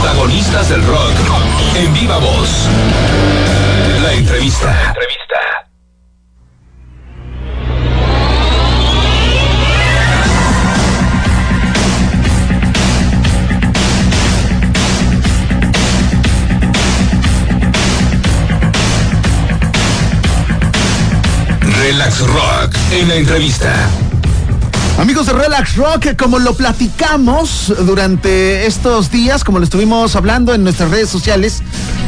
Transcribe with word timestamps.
Protagonistas 0.00 0.68
del 0.68 0.86
rock 0.86 1.16
en 1.74 1.92
viva 1.92 2.18
voz. 2.18 2.68
La 4.00 4.12
entrevista. 4.12 4.70
entrevista. 4.88 5.38
Relax 21.76 22.20
Rock 22.20 22.76
en 22.92 23.08
la 23.08 23.14
entrevista. 23.16 24.07
Amigos 24.98 25.26
de 25.26 25.32
Relax 25.32 25.76
Rock, 25.76 26.16
como 26.18 26.40
lo 26.40 26.54
platicamos 26.54 27.72
durante 27.86 28.66
estos 28.66 29.12
días, 29.12 29.44
como 29.44 29.60
lo 29.60 29.64
estuvimos 29.64 30.16
hablando 30.16 30.52
en 30.54 30.64
nuestras 30.64 30.90
redes 30.90 31.08
sociales, 31.08 31.62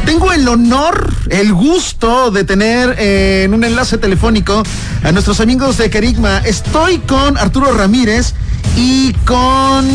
tengo 0.05 0.33
el 0.33 0.49
honor, 0.49 1.15
el 1.29 1.55
gusto 1.55 2.33
de 2.33 2.43
tener 2.43 2.97
eh, 2.99 3.45
en 3.45 3.55
un 3.55 3.63
enlace 3.63 3.97
telefónico 3.97 4.65
a 5.05 5.13
nuestros 5.13 5.39
amigos 5.39 5.79
de 5.79 5.89
Kerigma. 5.89 6.39
Estoy 6.39 6.99
con 6.99 7.39
Arturo 7.39 7.73
Ramírez 7.73 8.35
y 8.77 9.13
con 9.25 9.89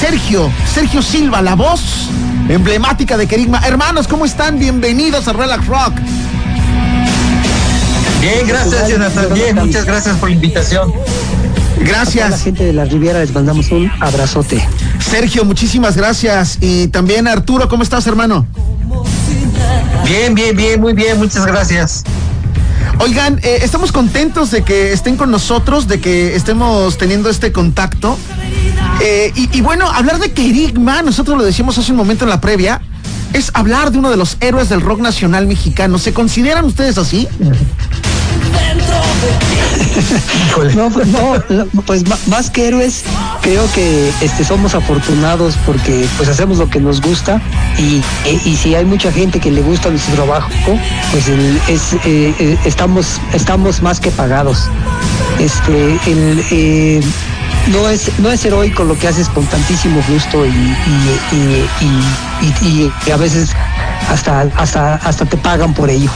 Sergio, 0.00 0.50
Sergio 0.74 1.02
Silva, 1.02 1.40
la 1.40 1.54
voz 1.54 2.08
emblemática 2.48 3.16
de 3.16 3.28
Kerigma. 3.28 3.64
Hermanos, 3.64 4.08
¿cómo 4.08 4.24
están? 4.24 4.58
Bienvenidos 4.58 5.28
a 5.28 5.34
Relax 5.34 5.68
Rock. 5.68 5.94
Bien, 8.20 8.48
gracias, 8.48 8.88
Jonathan. 8.88 9.34
Bien, 9.34 9.54
muchas 9.54 9.84
gracias 9.84 10.16
por 10.16 10.30
la 10.30 10.34
invitación. 10.34 10.92
Gracias. 11.84 12.26
A 12.26 12.30
la 12.30 12.38
gente 12.38 12.64
de 12.64 12.72
la 12.72 12.84
Riviera 12.84 13.20
les 13.20 13.32
mandamos 13.32 13.70
un 13.70 13.90
abrazote. 14.00 14.66
Sergio, 15.00 15.44
muchísimas 15.44 15.96
gracias. 15.96 16.58
Y 16.60 16.88
también 16.88 17.28
Arturo, 17.28 17.68
¿cómo 17.68 17.82
estás, 17.82 18.06
hermano? 18.06 18.46
Bien, 20.04 20.34
bien, 20.34 20.56
bien, 20.56 20.80
muy 20.80 20.92
bien, 20.92 21.18
muchas 21.18 21.46
gracias. 21.46 22.04
Oigan, 22.98 23.40
eh, 23.42 23.58
estamos 23.62 23.92
contentos 23.92 24.50
de 24.50 24.62
que 24.62 24.92
estén 24.92 25.16
con 25.16 25.30
nosotros, 25.30 25.88
de 25.88 26.00
que 26.00 26.36
estemos 26.36 26.96
teniendo 26.98 27.28
este 27.28 27.52
contacto. 27.52 28.18
Eh, 29.02 29.32
y, 29.34 29.56
y, 29.56 29.60
bueno, 29.60 29.90
hablar 29.90 30.18
de 30.18 30.32
Kerigma, 30.32 31.02
nosotros 31.02 31.36
lo 31.36 31.44
decíamos 31.44 31.76
hace 31.78 31.90
un 31.90 31.96
momento 31.96 32.24
en 32.24 32.30
la 32.30 32.40
previa, 32.40 32.80
es 33.32 33.50
hablar 33.54 33.90
de 33.90 33.98
uno 33.98 34.10
de 34.10 34.16
los 34.16 34.36
héroes 34.40 34.68
del 34.68 34.80
rock 34.80 35.00
nacional 35.00 35.46
mexicano. 35.46 35.98
¿Se 35.98 36.12
consideran 36.12 36.64
ustedes 36.64 36.98
así? 36.98 37.26
no, 40.74 40.90
pues, 40.90 41.06
no, 41.06 41.82
pues 41.82 42.04
más 42.28 42.50
que 42.50 42.68
héroes, 42.68 43.04
creo 43.42 43.70
que 43.72 44.12
este 44.20 44.44
somos 44.44 44.74
afortunados 44.74 45.56
porque 45.66 46.06
pues 46.16 46.28
hacemos 46.28 46.58
lo 46.58 46.68
que 46.68 46.80
nos 46.80 47.00
gusta 47.00 47.40
y, 47.78 48.02
y 48.48 48.56
si 48.56 48.74
hay 48.74 48.84
mucha 48.84 49.12
gente 49.12 49.40
que 49.40 49.50
le 49.50 49.62
gusta 49.62 49.90
nuestro 49.90 50.14
trabajo, 50.14 50.50
pues 51.12 51.28
eh, 51.28 51.60
eh, 52.04 52.58
estamos 52.64 53.20
estamos 53.32 53.82
más 53.82 54.00
que 54.00 54.10
pagados. 54.10 54.68
Este 55.38 55.98
el 56.06 56.44
eh, 56.50 57.00
no 57.72 57.88
es 57.88 58.10
no 58.18 58.30
es 58.30 58.44
heroico 58.44 58.84
lo 58.84 58.98
que 58.98 59.08
haces 59.08 59.28
con 59.28 59.46
tantísimo 59.46 60.02
gusto 60.08 60.44
y, 60.46 60.50
y, 60.50 61.60
y 62.62 62.92
a 63.10 63.16
veces 63.16 63.54
hasta, 64.08 64.42
hasta, 64.56 64.94
hasta 64.96 65.24
te 65.24 65.36
pagan 65.36 65.74
por 65.74 65.90
ello. 65.90 66.10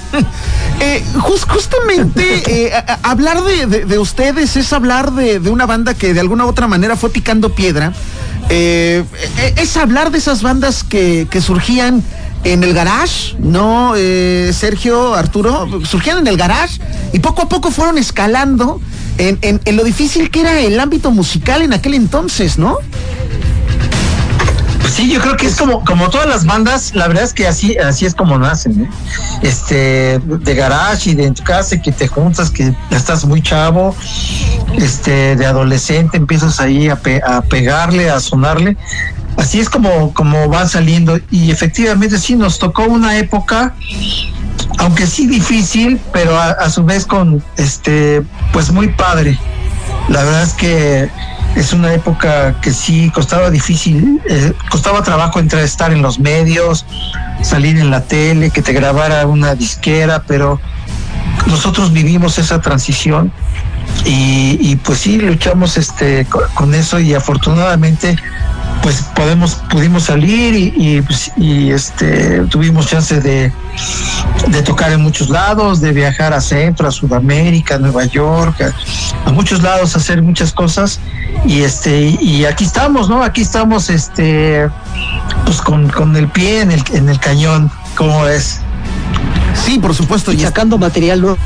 eh, 0.80 1.04
justamente 1.48 2.42
eh, 2.46 2.72
hablar 3.02 3.42
de, 3.42 3.66
de, 3.66 3.84
de, 3.84 3.98
ustedes 3.98 4.56
es 4.56 4.72
hablar 4.72 5.12
de, 5.12 5.40
de, 5.40 5.50
una 5.50 5.66
banda 5.66 5.94
que 5.94 6.14
de 6.14 6.20
alguna 6.20 6.46
u 6.46 6.48
otra 6.48 6.66
manera 6.66 6.96
fue 6.96 7.10
picando 7.10 7.50
piedra. 7.50 7.92
Eh, 8.50 9.04
es 9.56 9.76
hablar 9.76 10.10
de 10.10 10.18
esas 10.18 10.42
bandas 10.42 10.82
que, 10.82 11.26
que 11.30 11.40
surgían 11.40 12.02
en 12.44 12.62
el 12.62 12.72
garage, 12.72 13.36
¿no? 13.40 13.94
Sergio, 14.52 15.14
Arturo, 15.14 15.68
surgían 15.84 16.18
en 16.18 16.28
el 16.28 16.36
garage 16.36 16.80
y 17.12 17.18
poco 17.18 17.42
a 17.42 17.48
poco 17.48 17.70
fueron 17.70 17.98
escalando 17.98 18.80
en, 19.18 19.38
en 19.42 19.76
lo 19.76 19.82
difícil 19.82 20.30
que 20.30 20.42
era 20.42 20.60
el 20.60 20.78
ámbito 20.78 21.10
musical 21.10 21.62
en 21.62 21.72
aquel 21.72 21.94
entonces, 21.94 22.56
¿no? 22.56 22.78
Sí, 24.98 25.08
yo 25.08 25.20
creo 25.20 25.36
que 25.36 25.46
es 25.46 25.54
como, 25.54 25.84
como 25.84 26.10
todas 26.10 26.26
las 26.26 26.44
bandas, 26.44 26.92
la 26.92 27.06
verdad 27.06 27.22
es 27.22 27.32
que 27.32 27.46
así, 27.46 27.78
así 27.78 28.04
es 28.04 28.16
como 28.16 28.36
nacen, 28.36 28.82
¿eh? 28.82 28.90
este, 29.42 30.18
de 30.18 30.54
garage 30.56 31.10
y 31.10 31.14
de 31.14 31.26
en 31.26 31.34
tu 31.34 31.44
casa 31.44 31.80
que 31.80 31.92
te 31.92 32.08
juntas, 32.08 32.50
que 32.50 32.74
estás 32.90 33.24
muy 33.24 33.40
chavo, 33.40 33.94
este, 34.76 35.36
de 35.36 35.46
adolescente 35.46 36.16
empiezas 36.16 36.58
ahí 36.58 36.88
a, 36.88 36.98
a 37.28 37.42
pegarle, 37.42 38.10
a 38.10 38.18
sonarle, 38.18 38.76
así 39.36 39.60
es 39.60 39.70
como, 39.70 40.12
como 40.14 40.48
van 40.48 40.68
saliendo 40.68 41.20
y 41.30 41.52
efectivamente 41.52 42.18
sí 42.18 42.34
nos 42.34 42.58
tocó 42.58 42.82
una 42.82 43.18
época 43.18 43.76
aunque 44.78 45.06
sí 45.06 45.28
difícil, 45.28 46.00
pero 46.12 46.36
a, 46.36 46.50
a 46.50 46.70
su 46.70 46.84
vez 46.84 47.06
con 47.06 47.40
este, 47.56 48.24
pues 48.52 48.72
muy 48.72 48.88
padre. 48.88 49.38
La 50.08 50.24
verdad 50.24 50.42
es 50.42 50.54
que 50.54 51.08
es 51.56 51.72
una 51.72 51.92
época 51.92 52.60
que 52.60 52.72
sí 52.72 53.10
costaba 53.10 53.50
difícil, 53.50 54.20
eh, 54.28 54.52
costaba 54.70 55.02
trabajo 55.02 55.40
entrar, 55.40 55.62
estar 55.62 55.92
en 55.92 56.02
los 56.02 56.18
medios, 56.18 56.86
salir 57.42 57.78
en 57.78 57.90
la 57.90 58.02
tele, 58.02 58.50
que 58.50 58.62
te 58.62 58.72
grabara 58.72 59.26
una 59.26 59.54
disquera, 59.54 60.22
pero 60.26 60.60
nosotros 61.46 61.92
vivimos 61.92 62.38
esa 62.38 62.60
transición 62.60 63.32
y, 64.04 64.58
y 64.60 64.76
pues 64.76 64.98
sí 64.98 65.18
luchamos 65.18 65.76
este 65.76 66.26
con, 66.26 66.42
con 66.54 66.74
eso 66.74 67.00
y 67.00 67.14
afortunadamente 67.14 68.16
pues 68.82 69.02
podemos 69.14 69.54
pudimos 69.70 70.04
salir 70.04 70.54
y, 70.54 70.72
y, 70.76 71.02
pues, 71.02 71.30
y, 71.36 71.70
este 71.70 72.40
tuvimos 72.46 72.86
chance 72.86 73.20
de, 73.20 73.52
de 74.48 74.62
tocar 74.62 74.92
en 74.92 75.02
muchos 75.02 75.28
lados 75.28 75.80
de 75.80 75.92
viajar 75.92 76.32
a 76.32 76.40
centro 76.40 76.88
a 76.88 76.90
Sudamérica 76.90 77.76
a 77.76 77.78
Nueva 77.78 78.04
York 78.04 78.60
a, 78.62 79.28
a 79.28 79.32
muchos 79.32 79.62
lados 79.62 79.96
hacer 79.96 80.22
muchas 80.22 80.52
cosas. 80.52 81.00
Y 81.44 81.62
este 81.62 82.16
y 82.20 82.44
aquí 82.44 82.64
estamos 82.64 83.08
no 83.08 83.22
aquí 83.22 83.42
estamos 83.42 83.90
este 83.90 84.68
pues 85.44 85.60
con, 85.60 85.88
con 85.88 86.16
el 86.16 86.28
pie 86.28 86.62
en 86.62 86.72
el 86.72 86.82
en 86.92 87.08
el 87.08 87.18
cañón. 87.18 87.70
Como 87.96 88.26
es 88.26 88.60
sí 89.64 89.78
por 89.78 89.94
supuesto 89.94 90.32
y 90.32 90.40
sacando 90.40 90.78
material 90.78 91.20
nuevo 91.20 91.38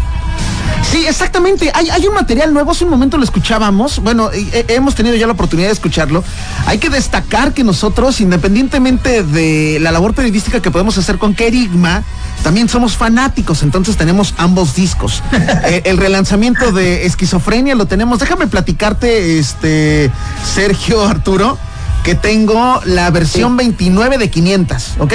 Sí, 0.90 1.06
exactamente. 1.06 1.70
Hay, 1.74 1.88
hay, 1.88 2.06
un 2.06 2.14
material 2.14 2.52
nuevo, 2.52 2.72
hace 2.72 2.84
un 2.84 2.90
momento 2.90 3.16
lo 3.16 3.24
escuchábamos. 3.24 4.00
Bueno, 4.00 4.30
eh, 4.32 4.66
hemos 4.68 4.94
tenido 4.94 5.16
ya 5.16 5.26
la 5.26 5.32
oportunidad 5.32 5.68
de 5.68 5.72
escucharlo. 5.72 6.22
Hay 6.66 6.78
que 6.78 6.90
destacar 6.90 7.54
que 7.54 7.64
nosotros, 7.64 8.20
independientemente 8.20 9.22
de 9.22 9.78
la 9.80 9.90
labor 9.90 10.12
periodística 10.14 10.60
que 10.60 10.70
podemos 10.70 10.98
hacer 10.98 11.16
con 11.16 11.34
Kerigma, 11.34 12.02
también 12.42 12.68
somos 12.68 12.96
fanáticos, 12.96 13.62
entonces 13.62 13.96
tenemos 13.96 14.34
ambos 14.36 14.74
discos. 14.74 15.22
eh, 15.64 15.82
el 15.84 15.96
relanzamiento 15.96 16.72
de 16.72 17.06
Esquizofrenia 17.06 17.74
lo 17.74 17.86
tenemos. 17.86 18.18
Déjame 18.18 18.46
platicarte, 18.46 19.38
este, 19.38 20.10
Sergio 20.54 21.06
Arturo, 21.06 21.56
que 22.02 22.14
tengo 22.14 22.82
la 22.84 23.10
versión 23.10 23.52
sí. 23.52 23.56
29 23.58 24.18
de 24.18 24.30
500, 24.30 24.92
¿ok? 24.98 25.14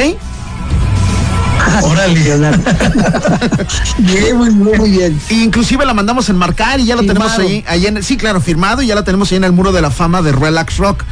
Órale. 1.83 2.13
bien, 3.97 4.37
muy, 4.37 4.49
muy, 4.51 4.77
muy, 4.77 4.91
bien. 4.91 5.19
Inclusive 5.29 5.85
la 5.85 5.93
mandamos 5.93 6.29
enmarcar 6.29 6.79
y 6.79 6.85
ya 6.85 6.95
la 6.95 7.01
firmado. 7.01 7.31
tenemos 7.31 7.51
ahí, 7.51 7.65
ahí 7.67 7.87
en, 7.87 8.03
sí, 8.03 8.17
claro, 8.17 8.41
firmado 8.41 8.81
y 8.81 8.87
ya 8.87 8.95
la 8.95 9.03
tenemos 9.03 9.31
ahí 9.31 9.37
en 9.37 9.43
el 9.43 9.51
muro 9.51 9.71
de 9.71 9.81
la 9.81 9.91
fama 9.91 10.21
de 10.21 10.31
Relax 10.31 10.77
Rock. 10.77 11.03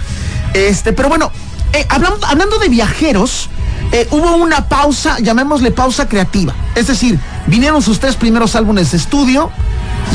Este, 0.54 0.94
pero 0.94 1.10
bueno, 1.10 1.32
eh, 1.74 1.86
hablando, 1.90 2.26
hablando 2.26 2.58
de 2.60 2.70
viajeros, 2.70 3.50
eh, 3.92 4.08
hubo 4.12 4.36
una 4.36 4.68
pausa, 4.68 5.20
llamémosle 5.20 5.72
pausa 5.72 6.08
creativa. 6.08 6.54
Es 6.76 6.88
decir, 6.88 7.20
vinieron 7.48 7.82
sus 7.82 8.00
tres 8.00 8.16
primeros 8.16 8.56
álbumes 8.56 8.92
de 8.92 8.98
estudio 8.98 9.52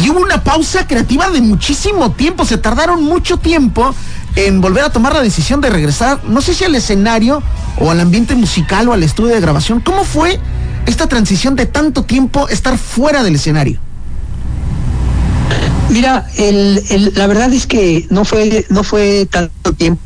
y 0.02 0.10
hubo 0.10 0.20
una 0.20 0.42
pausa 0.42 0.86
creativa 0.86 1.30
de 1.30 1.40
muchísimo 1.40 2.12
tiempo. 2.12 2.44
Se 2.44 2.58
tardaron 2.58 3.02
mucho 3.02 3.36
tiempo 3.36 3.94
en 4.36 4.60
volver 4.60 4.84
a 4.84 4.90
tomar 4.90 5.12
la 5.12 5.20
decisión 5.20 5.60
de 5.60 5.70
regresar, 5.70 6.20
no 6.24 6.40
sé 6.40 6.54
si 6.54 6.64
al 6.64 6.74
escenario 6.74 7.42
o 7.80 7.90
al 7.90 8.00
ambiente 8.00 8.34
musical 8.34 8.88
o 8.88 8.92
al 8.92 9.02
estudio 9.02 9.34
de 9.34 9.40
grabación. 9.40 9.80
¿Cómo 9.80 10.04
fue 10.04 10.38
esta 10.86 11.08
transición 11.08 11.56
de 11.56 11.66
tanto 11.66 12.04
tiempo 12.04 12.48
estar 12.48 12.78
fuera 12.78 13.22
del 13.22 13.34
escenario? 13.34 13.80
Mira, 15.88 16.28
el, 16.36 16.82
el, 16.90 17.12
la 17.16 17.26
verdad 17.26 17.52
es 17.52 17.66
que 17.66 18.06
no 18.10 18.24
fue 18.24 18.64
no 18.70 18.84
fue 18.84 19.26
tanto 19.26 19.72
tiempo, 19.72 20.00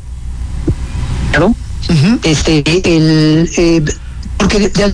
¿no? 1.39 1.47
Uh 1.47 1.53
-huh. 1.93 2.19
Este, 2.23 2.63
el, 2.65 3.49
eh, 3.55 3.85
porque 4.37 4.71
ya 4.73 4.91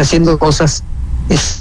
haciendo 0.00 0.38
cosas, 0.38 0.82
es, 1.28 1.60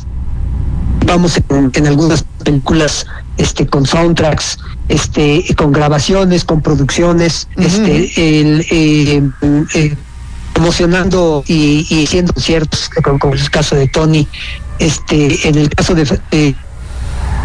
vamos 1.05 1.39
en, 1.49 1.71
en 1.73 1.87
algunas 1.87 2.25
películas 2.43 3.05
este 3.41 3.67
con 3.67 3.85
soundtracks 3.85 4.57
este 4.87 5.43
con 5.55 5.71
grabaciones 5.71 6.43
con 6.45 6.61
producciones 6.61 7.47
uh 7.55 7.61
-huh. 7.61 7.65
este 7.65 8.39
el 8.39 8.65
eh, 8.69 9.29
eh, 9.73 9.95
emocionando 10.55 11.43
y, 11.47 11.87
y 11.89 12.05
siendo 12.07 12.33
ciertos 12.39 12.89
como, 13.03 13.17
como, 13.19 13.33
el 13.33 13.49
caso 13.49 13.75
de 13.75 13.87
Tony 13.87 14.27
este 14.79 15.47
en 15.47 15.55
el 15.57 15.69
caso 15.69 15.95
de 15.95 16.03
eh, 16.31 16.53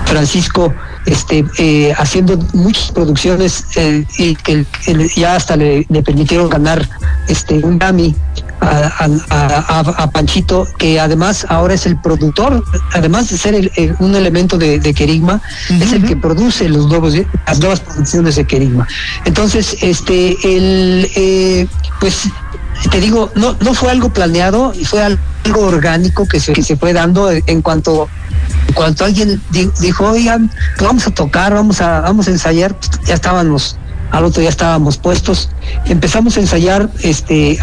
Francisco 0.06 0.72
este, 1.04 1.44
eh, 1.58 1.92
haciendo 1.96 2.38
muchas 2.52 2.90
producciones 2.92 3.64
eh, 3.76 4.04
y 4.18 4.34
que 4.36 4.64
ya 5.14 5.36
hasta 5.36 5.56
le, 5.56 5.84
permitieron 6.04 6.48
ganar 6.48 6.88
este, 7.28 7.58
un 7.58 7.78
Grammy 7.78 8.14
a, 8.60 10.10
Panchito, 10.12 10.66
que 10.78 10.98
además 10.98 11.46
ahora 11.48 11.74
es 11.74 11.86
el 11.86 12.00
productor, 12.00 12.64
además 12.94 13.30
de 13.30 13.38
ser 13.38 13.70
un 13.98 14.14
elemento 14.14 14.56
de, 14.58 14.78
de 14.78 14.94
Kerigma, 14.94 15.40
es 15.68 15.92
el 15.92 16.04
que 16.04 16.16
produce 16.16 16.68
los 16.68 16.86
nuevos, 16.86 17.14
las 17.46 17.60
nuevas 17.60 17.80
producciones 17.80 18.36
de 18.36 18.46
Kerigma. 18.46 18.88
Entonces, 19.24 19.76
este, 19.82 20.36
el, 20.42 21.10
eh, 21.14 21.68
pues 22.00 22.28
te 22.90 23.00
digo, 23.00 23.30
no, 23.34 23.56
no 23.60 23.74
fue 23.74 23.90
algo 23.90 24.08
planeado, 24.10 24.72
fue 24.84 25.02
algo 25.02 25.60
orgánico 25.60 26.26
que 26.26 26.40
se, 26.40 26.52
que 26.52 26.62
se 26.62 26.76
fue 26.76 26.92
dando 26.92 27.30
en 27.30 27.62
cuanto 27.62 28.08
cuando 28.74 29.04
alguien 29.04 29.40
dijo, 29.80 30.04
oigan, 30.06 30.50
vamos 30.80 31.06
a 31.06 31.10
tocar, 31.10 31.54
vamos 31.54 31.80
a, 31.80 32.00
vamos 32.00 32.28
a 32.28 32.30
ensayar, 32.30 32.76
ya 33.06 33.14
estábamos, 33.14 33.76
al 34.10 34.24
otro 34.24 34.42
ya 34.42 34.48
estábamos 34.48 34.96
puestos. 34.96 35.50
Empezamos 35.86 36.36
a 36.36 36.40
ensayar 36.40 36.90
este 37.02 37.58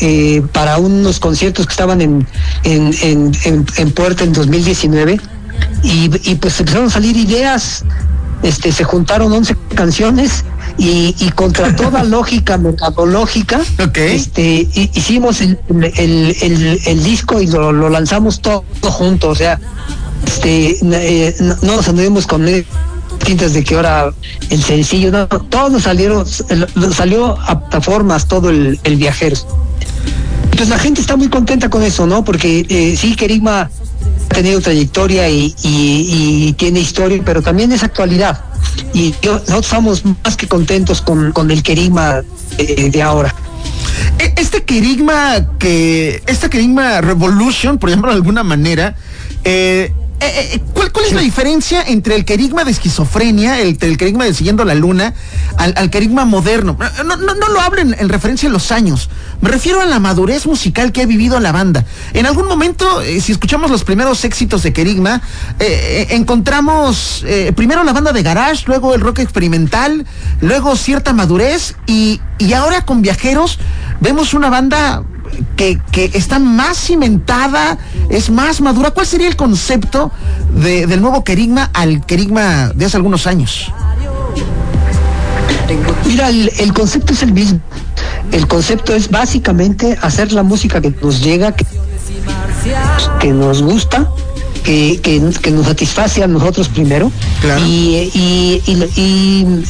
eh, 0.00 0.42
para 0.52 0.78
unos 0.78 1.20
conciertos 1.20 1.66
que 1.66 1.72
estaban 1.72 2.00
en, 2.00 2.26
en, 2.64 2.92
en, 3.02 3.66
en, 3.76 3.92
Puerta 3.92 4.24
en 4.24 4.32
2019 4.32 5.20
y, 5.82 6.30
y 6.30 6.34
pues 6.36 6.58
empezaron 6.60 6.86
a 6.88 6.90
salir 6.90 7.16
ideas 7.16 7.84
este, 8.42 8.72
se 8.72 8.84
juntaron 8.84 9.32
11 9.32 9.56
canciones 9.74 10.44
y, 10.78 11.12
contra 11.34 11.74
toda 11.74 12.02
lógica 12.04 12.58
metodológica, 12.58 13.60
este, 13.94 14.68
hicimos 14.94 15.40
el, 15.40 15.58
el, 15.68 17.02
disco 17.02 17.40
y 17.40 17.46
lo, 17.46 17.88
lanzamos 17.88 18.40
todo, 18.40 18.64
junto, 18.82 19.30
o 19.30 19.34
sea, 19.34 19.58
este, 20.26 20.76
eh, 20.82 21.34
no, 21.40 21.76
nos 21.76 21.88
anduvimos 21.88 22.26
con 22.26 22.46
tintas 23.24 23.54
de 23.54 23.64
que 23.64 23.74
ahora 23.74 24.12
el 24.50 24.62
sencillo, 24.62 25.10
no, 25.10 25.26
todos 25.26 25.82
salieron, 25.82 26.24
salió 26.94 27.38
a 27.40 27.60
plataformas 27.60 28.28
todo 28.28 28.50
el, 28.50 28.78
el 28.84 28.96
viajeros. 28.96 29.46
Pues 30.56 30.68
la 30.68 30.78
gente 30.78 31.00
está 31.00 31.16
muy 31.16 31.28
contenta 31.28 31.68
con 31.68 31.82
eso, 31.82 32.06
¿no? 32.06 32.24
Porque 32.24 32.64
eh, 32.68 32.96
sí, 32.96 33.14
Kerigma 33.14 33.70
tenido 34.28 34.60
trayectoria 34.60 35.28
y, 35.28 36.54
tiene 36.58 36.80
historia, 36.80 37.20
pero 37.24 37.42
también 37.42 37.72
es 37.72 37.82
actualidad. 37.82 38.44
Y 38.92 39.14
nosotros 39.22 39.64
estamos 39.64 40.02
más 40.04 40.36
que 40.36 40.46
contentos 40.46 41.00
con, 41.00 41.50
el 41.50 41.62
Kerigma 41.62 42.22
de, 42.56 43.02
ahora. 43.02 43.34
E, 44.18 44.34
este 44.36 44.64
Kerigma 44.64 45.58
que, 45.58 46.22
este 46.26 46.48
Kerigma 46.50 47.00
Revolution, 47.00 47.78
por 47.78 47.90
ejemplo, 47.90 48.10
de 48.10 48.16
alguna 48.16 48.42
manera, 48.42 48.96
eh, 49.44 49.92
eh, 50.20 50.54
eh, 50.54 50.62
¿cuál, 50.72 50.90
es 51.04 51.12
la 51.12 51.20
diferencia 51.20 51.82
entre 51.82 52.14
el 52.14 52.24
querigma 52.24 52.64
de 52.64 52.70
esquizofrenia, 52.70 53.60
el, 53.60 53.76
el 53.80 53.96
querigma 53.96 54.24
de 54.24 54.34
Siguiendo 54.34 54.64
la 54.64 54.74
Luna, 54.74 55.14
al, 55.56 55.74
al 55.76 55.90
querigma 55.90 56.24
moderno? 56.24 56.76
No, 57.04 57.16
no, 57.16 57.34
no 57.34 57.48
lo 57.48 57.60
hablen 57.60 57.94
en 57.98 58.08
referencia 58.08 58.48
a 58.48 58.52
los 58.52 58.72
años. 58.72 59.10
Me 59.40 59.50
refiero 59.50 59.80
a 59.80 59.84
la 59.84 59.98
madurez 59.98 60.46
musical 60.46 60.92
que 60.92 61.02
ha 61.02 61.06
vivido 61.06 61.38
la 61.38 61.52
banda. 61.52 61.84
En 62.14 62.26
algún 62.26 62.48
momento, 62.48 63.02
eh, 63.02 63.20
si 63.20 63.32
escuchamos 63.32 63.70
los 63.70 63.84
primeros 63.84 64.24
éxitos 64.24 64.62
de 64.62 64.72
querigma, 64.72 65.20
encontramos 65.58 67.24
primero 67.54 67.84
la 67.84 67.92
banda 67.92 68.12
de 68.12 68.22
garage, 68.22 68.64
luego 68.66 68.94
el 68.94 69.00
rock 69.00 69.20
experimental, 69.20 70.06
luego 70.40 70.76
cierta 70.76 71.12
madurez 71.12 71.74
y, 71.86 72.20
y 72.38 72.52
ahora 72.52 72.84
con 72.84 73.02
viajeros 73.02 73.58
vemos 74.00 74.34
una 74.34 74.50
banda 74.50 75.04
que, 75.56 75.80
está 76.14 76.38
más 76.38 76.78
cimentada, 76.78 77.78
es 78.08 78.30
más 78.30 78.60
madura. 78.60 78.90
¿Cuál 78.90 79.06
sería 79.06 79.28
el 79.28 79.36
concepto 79.36 80.10
del 80.54 81.00
nuevo 81.00 81.24
querigma 81.24 81.70
al 81.72 82.04
querigma 82.04 82.72
de 82.74 82.84
hace 82.84 82.96
algunos 82.96 83.26
años? 83.26 83.72
Mira, 86.06 86.28
el, 86.28 86.72
concepto 86.72 87.12
es 87.12 87.22
el 87.22 87.32
mismo. 87.32 87.60
El 88.32 88.46
concepto 88.46 88.94
es 88.94 89.10
básicamente 89.10 89.98
hacer 90.00 90.32
la 90.32 90.42
música 90.42 90.80
que 90.80 90.90
nos 91.02 91.22
llega, 91.22 91.52
que, 91.52 91.66
que 93.20 93.32
nos 93.32 93.62
gusta, 93.62 94.08
que, 94.66 95.30
que, 95.40 95.50
nos 95.52 95.66
satisface 95.66 96.24
a 96.24 96.26
nosotros 96.26 96.68
primero. 96.68 97.12
Y, 97.64 98.10
y, 98.14 98.62
y, 98.96 99.64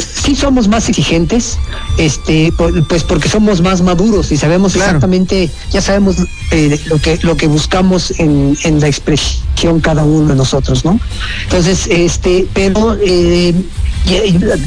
sí 0.00 0.34
somos 0.34 0.66
más 0.66 0.88
exigentes, 0.88 1.58
este, 1.96 2.52
pues 2.88 3.04
porque 3.04 3.28
somos 3.28 3.60
más 3.60 3.82
maduros 3.82 4.32
y 4.32 4.36
sabemos 4.36 4.74
exactamente, 4.74 5.48
ya 5.70 5.80
sabemos 5.80 6.16
eh, 6.50 6.80
lo 6.86 6.98
que 6.98 7.18
lo 7.22 7.36
que 7.36 7.46
buscamos 7.46 8.12
en, 8.18 8.56
en, 8.64 8.80
la 8.80 8.88
expresión 8.88 9.80
cada 9.80 10.02
uno 10.02 10.28
de 10.28 10.34
nosotros, 10.34 10.84
¿no? 10.84 10.98
Entonces, 11.44 11.86
este, 11.88 12.48
pero 12.52 12.96
eh, 13.00 13.54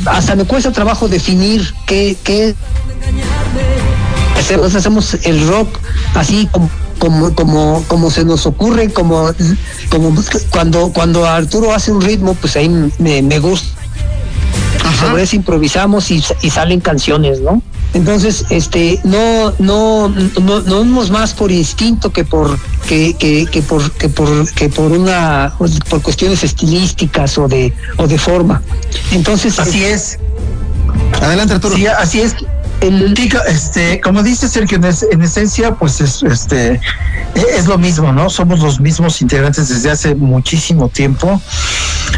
hasta 0.06 0.36
me 0.36 0.46
cuesta 0.46 0.72
trabajo 0.72 1.10
definir 1.10 1.74
qué, 1.86 2.16
qué 2.24 2.56
hacemos, 4.38 4.74
hacemos 4.74 5.18
el 5.26 5.48
rock 5.48 5.80
así 6.16 6.48
como 6.52 6.70
como, 7.00 7.34
como, 7.34 7.84
como 7.88 8.12
se 8.12 8.24
nos 8.26 8.46
ocurre, 8.46 8.92
como, 8.92 9.32
como 9.90 10.14
cuando, 10.52 10.92
cuando 10.94 11.26
Arturo 11.26 11.74
hace 11.74 11.92
un 11.92 12.02
ritmo, 12.02 12.36
pues 12.36 12.56
ahí 12.56 12.70
me, 13.00 13.22
me 13.22 13.40
gusta. 13.40 13.80
Sobre 15.00 15.24
eso 15.24 15.38
improvisamos 15.38 16.12
y, 16.12 16.22
y, 16.42 16.50
salen 16.50 16.82
canciones, 16.82 17.40
¿no? 17.40 17.62
Entonces, 17.94 18.46
este, 18.50 19.00
no, 19.06 19.54
no, 19.60 20.10
no, 20.10 20.60
no 20.62 20.80
vamos 20.80 21.10
más 21.10 21.34
por 21.34 21.52
instinto 21.52 22.12
que 22.12 22.26
por, 22.26 22.60
que, 22.88 23.14
que, 23.14 23.46
que 23.46 23.62
por, 23.62 23.92
que 23.94 24.10
por, 24.10 24.52
que 24.54 24.68
por 24.68 24.92
una, 24.92 25.54
por 25.90 26.02
cuestiones 26.02 26.44
estilísticas 26.44 27.38
o 27.38 27.48
de, 27.48 27.74
o 27.98 28.08
de 28.08 28.18
forma. 28.18 28.62
Entonces, 29.12 29.58
así 29.58 29.86
es. 29.86 30.20
Adelante, 31.22 31.54
Arturo. 31.54 31.76
Sí, 31.76 31.88
así 31.88 32.20
es 32.20 32.36
el, 32.82 33.16
este, 33.48 34.00
como 34.02 34.24
dice 34.24 34.48
Sergio, 34.48 34.78
en, 34.78 35.22
esencia, 35.22 35.76
pues 35.76 36.02
es, 36.02 36.24
este, 36.24 36.74
e, 36.74 37.46
es 37.58 37.68
lo 37.68 37.78
mismo, 37.78 38.12
¿no? 38.12 38.30
Somos 38.30 38.60
los 38.60 38.80
mismos 38.80 39.22
integrantes 39.22 39.70
desde 39.70 39.92
hace 39.92 40.16
muchísimo 40.16 40.90
tiempo 40.90 41.42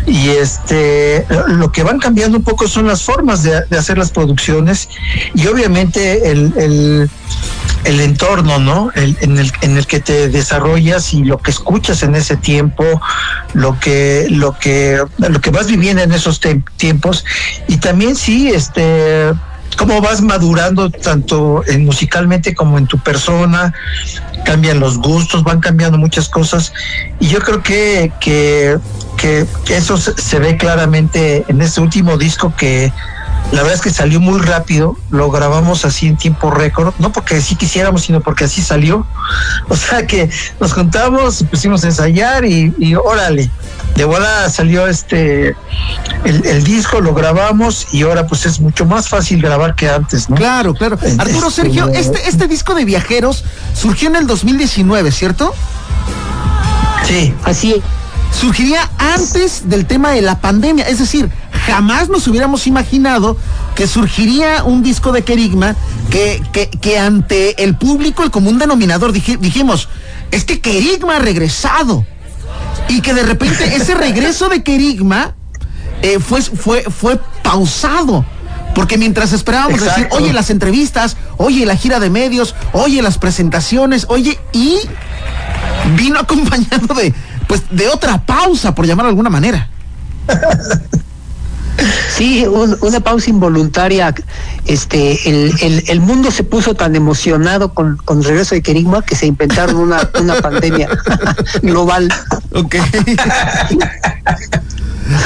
y 0.05 0.29
este, 0.29 1.25
lo 1.47 1.71
que 1.71 1.83
van 1.83 1.99
cambiando 1.99 2.37
un 2.37 2.43
poco 2.43 2.67
son 2.67 2.87
las 2.87 3.01
formas 3.01 3.43
de, 3.43 3.63
hacer 3.77 3.97
las 3.97 4.11
producciones 4.11 4.89
y 5.33 5.47
obviamente 5.47 6.31
el, 6.31 6.53
el, 6.57 7.09
el 7.83 7.99
entorno, 7.99 8.59
¿no? 8.59 8.91
El, 8.95 9.17
en, 9.21 9.37
el, 9.39 9.51
en 9.61 9.77
el 9.77 9.87
que 9.87 9.99
te 9.99 10.29
desarrollas 10.29 11.13
y 11.13 11.23
lo 11.23 11.39
que 11.39 11.51
escuchas 11.51 12.03
en 12.03 12.15
ese 12.15 12.37
tiempo, 12.37 13.01
lo 13.53 13.79
que, 13.79 14.27
lo 14.29 14.57
que, 14.57 15.01
lo 15.17 15.41
que 15.41 15.49
vas 15.49 15.67
viviendo 15.67 16.03
en 16.03 16.11
esos 16.11 16.39
tiempos 16.77 17.25
y 17.67 17.77
también 17.77 18.15
sí, 18.15 18.49
este 18.49 19.31
cómo 19.77 20.01
vas 20.01 20.21
madurando 20.21 20.89
tanto 20.89 21.63
en 21.67 21.85
musicalmente 21.85 22.53
como 22.53 22.77
en 22.77 22.87
tu 22.87 22.97
persona, 22.99 23.73
cambian 24.45 24.79
los 24.79 24.97
gustos, 24.97 25.43
van 25.43 25.59
cambiando 25.59 25.97
muchas 25.97 26.29
cosas. 26.29 26.73
Y 27.19 27.27
yo 27.27 27.39
creo 27.39 27.61
que, 27.63 28.11
que, 28.19 28.77
que 29.17 29.47
eso 29.69 29.97
se 29.97 30.39
ve 30.39 30.57
claramente 30.57 31.45
en 31.47 31.61
este 31.61 31.81
último 31.81 32.17
disco 32.17 32.53
que 32.55 32.91
la 33.51 33.63
verdad 33.63 33.73
es 33.73 33.81
que 33.81 33.89
salió 33.91 34.21
muy 34.21 34.39
rápido, 34.39 34.95
lo 35.09 35.29
grabamos 35.29 35.83
así 35.83 36.07
en 36.07 36.15
tiempo 36.15 36.51
récord, 36.51 36.93
no 36.99 37.11
porque 37.11 37.41
sí 37.41 37.55
quisiéramos, 37.55 38.03
sino 38.03 38.21
porque 38.21 38.45
así 38.45 38.61
salió. 38.61 39.05
O 39.69 39.75
sea 39.75 40.05
que 40.05 40.29
nos 40.59 40.73
juntamos, 40.73 41.45
pusimos 41.49 41.83
a 41.83 41.87
ensayar 41.87 42.43
y, 42.43 42.73
y 42.77 42.95
órale, 42.95 43.49
de 43.95 44.05
volada 44.05 44.49
salió 44.49 44.87
este 44.87 45.55
el, 46.23 46.63
disco, 46.63 47.01
lo 47.01 47.13
grabamos 47.13 47.87
y 47.93 48.03
ahora 48.03 48.27
pues 48.27 48.45
es 48.45 48.59
mucho 48.59 48.85
más 48.85 49.09
fácil 49.09 49.41
grabar 49.41 49.75
que 49.75 49.89
antes, 49.89 50.29
¿no? 50.29 50.35
Claro, 50.35 50.73
claro. 50.73 50.97
Arturo 51.17 51.47
este, 51.47 51.61
Sergio, 51.61 51.87
este, 51.89 52.27
este 52.27 52.47
disco 52.47 52.73
de 52.73 52.85
viajeros 52.85 53.43
surgió 53.73 54.09
en 54.09 54.15
el 54.15 54.27
2019, 54.27 55.11
¿cierto? 55.11 55.53
Sí. 57.07 57.33
Así 57.43 57.81
Surgiría 58.31 58.89
antes 58.97 59.69
del 59.69 59.85
tema 59.85 60.11
de 60.11 60.21
la 60.21 60.39
pandemia, 60.39 60.87
es 60.87 60.99
decir, 60.99 61.29
jamás 61.65 62.09
nos 62.09 62.27
hubiéramos 62.27 62.65
imaginado 62.65 63.37
que 63.75 63.87
surgiría 63.87 64.63
un 64.63 64.81
disco 64.81 65.11
de 65.11 65.23
Kerigma 65.23 65.75
que, 66.09 66.41
que, 66.51 66.69
que 66.69 66.97
ante 66.97 67.61
el 67.63 67.75
público, 67.75 68.23
el 68.23 68.31
común 68.31 68.57
denominador, 68.57 69.11
dijimos, 69.11 69.89
es 70.31 70.45
que 70.45 70.61
Kerigma 70.61 71.17
ha 71.17 71.19
regresado 71.19 72.05
y 72.87 73.01
que 73.01 73.13
de 73.13 73.23
repente 73.23 73.75
ese 73.75 73.95
regreso 73.95 74.49
de 74.49 74.63
Kerigma 74.63 75.35
eh, 76.01 76.19
fue, 76.19 76.41
fue, 76.41 76.83
fue 76.83 77.19
pausado. 77.43 78.25
Porque 78.73 78.97
mientras 78.97 79.33
esperábamos 79.33 79.81
decir, 79.81 80.07
oye, 80.11 80.31
las 80.31 80.49
entrevistas, 80.49 81.17
oye, 81.37 81.65
la 81.65 81.75
gira 81.75 81.99
de 81.99 82.09
medios, 82.09 82.55
oye, 82.71 83.01
las 83.01 83.17
presentaciones, 83.17 84.05
oye, 84.07 84.39
y 84.53 84.77
vino 85.97 86.19
acompañado 86.19 86.93
de, 86.95 87.13
pues, 87.47 87.63
de 87.69 87.89
otra 87.89 88.25
pausa, 88.25 88.73
por 88.73 88.85
llamar 88.85 89.07
de 89.07 89.09
alguna 89.09 89.29
manera. 89.29 89.69
Sí, 92.15 92.45
una 92.45 92.99
pausa 92.99 93.29
involuntaria. 93.29 94.13
Este, 94.65 95.29
el, 95.29 95.83
el, 95.87 95.99
mundo 95.99 96.31
se 96.31 96.43
puso 96.43 96.75
tan 96.75 96.95
emocionado 96.95 97.73
con, 97.73 97.97
con 97.97 98.19
el 98.19 98.23
regreso 98.25 98.55
de 98.55 98.61
Kerigma 98.61 99.01
que 99.01 99.15
se 99.15 99.25
inventaron 99.25 99.75
una, 99.77 100.09
una 100.19 100.35
pandemia 100.35 100.89
global. 101.61 102.11
Ok. 102.53 102.75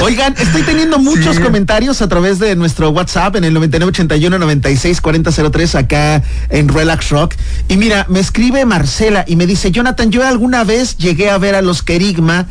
Oigan, 0.00 0.34
estoy 0.38 0.62
teniendo 0.62 0.98
muchos 0.98 1.38
comentarios 1.38 2.02
a 2.02 2.08
través 2.08 2.38
de 2.38 2.56
nuestro 2.56 2.90
WhatsApp 2.90 3.36
en 3.36 3.44
el 3.44 3.54
9981 3.54 4.38
96 4.38 5.74
acá 5.74 6.22
en 6.50 6.68
Relax 6.68 7.10
Rock. 7.10 7.34
Y 7.68 7.76
mira, 7.76 8.06
me 8.08 8.20
escribe 8.20 8.64
Marcela 8.64 9.24
y 9.26 9.36
me 9.36 9.46
dice, 9.46 9.70
Jonathan, 9.70 10.10
yo 10.10 10.26
alguna 10.26 10.64
vez 10.64 10.96
llegué 10.96 11.30
a 11.30 11.38
ver 11.38 11.54
a 11.54 11.62
los 11.62 11.82
Kerigma 11.82 12.46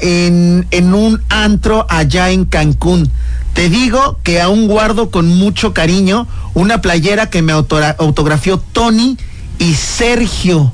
en, 0.00 0.66
en 0.70 0.94
un 0.94 1.22
antro 1.28 1.86
allá 1.88 2.30
en 2.30 2.44
Cancún. 2.44 3.10
Te 3.54 3.68
digo 3.68 4.18
que 4.22 4.40
aún 4.40 4.68
guardo 4.68 5.10
con 5.10 5.26
mucho 5.26 5.74
cariño 5.74 6.28
una 6.54 6.80
playera 6.80 7.30
que 7.30 7.42
me 7.42 7.52
autografió 7.52 8.58
Tony 8.58 9.16
y 9.58 9.74
Sergio. 9.74 10.72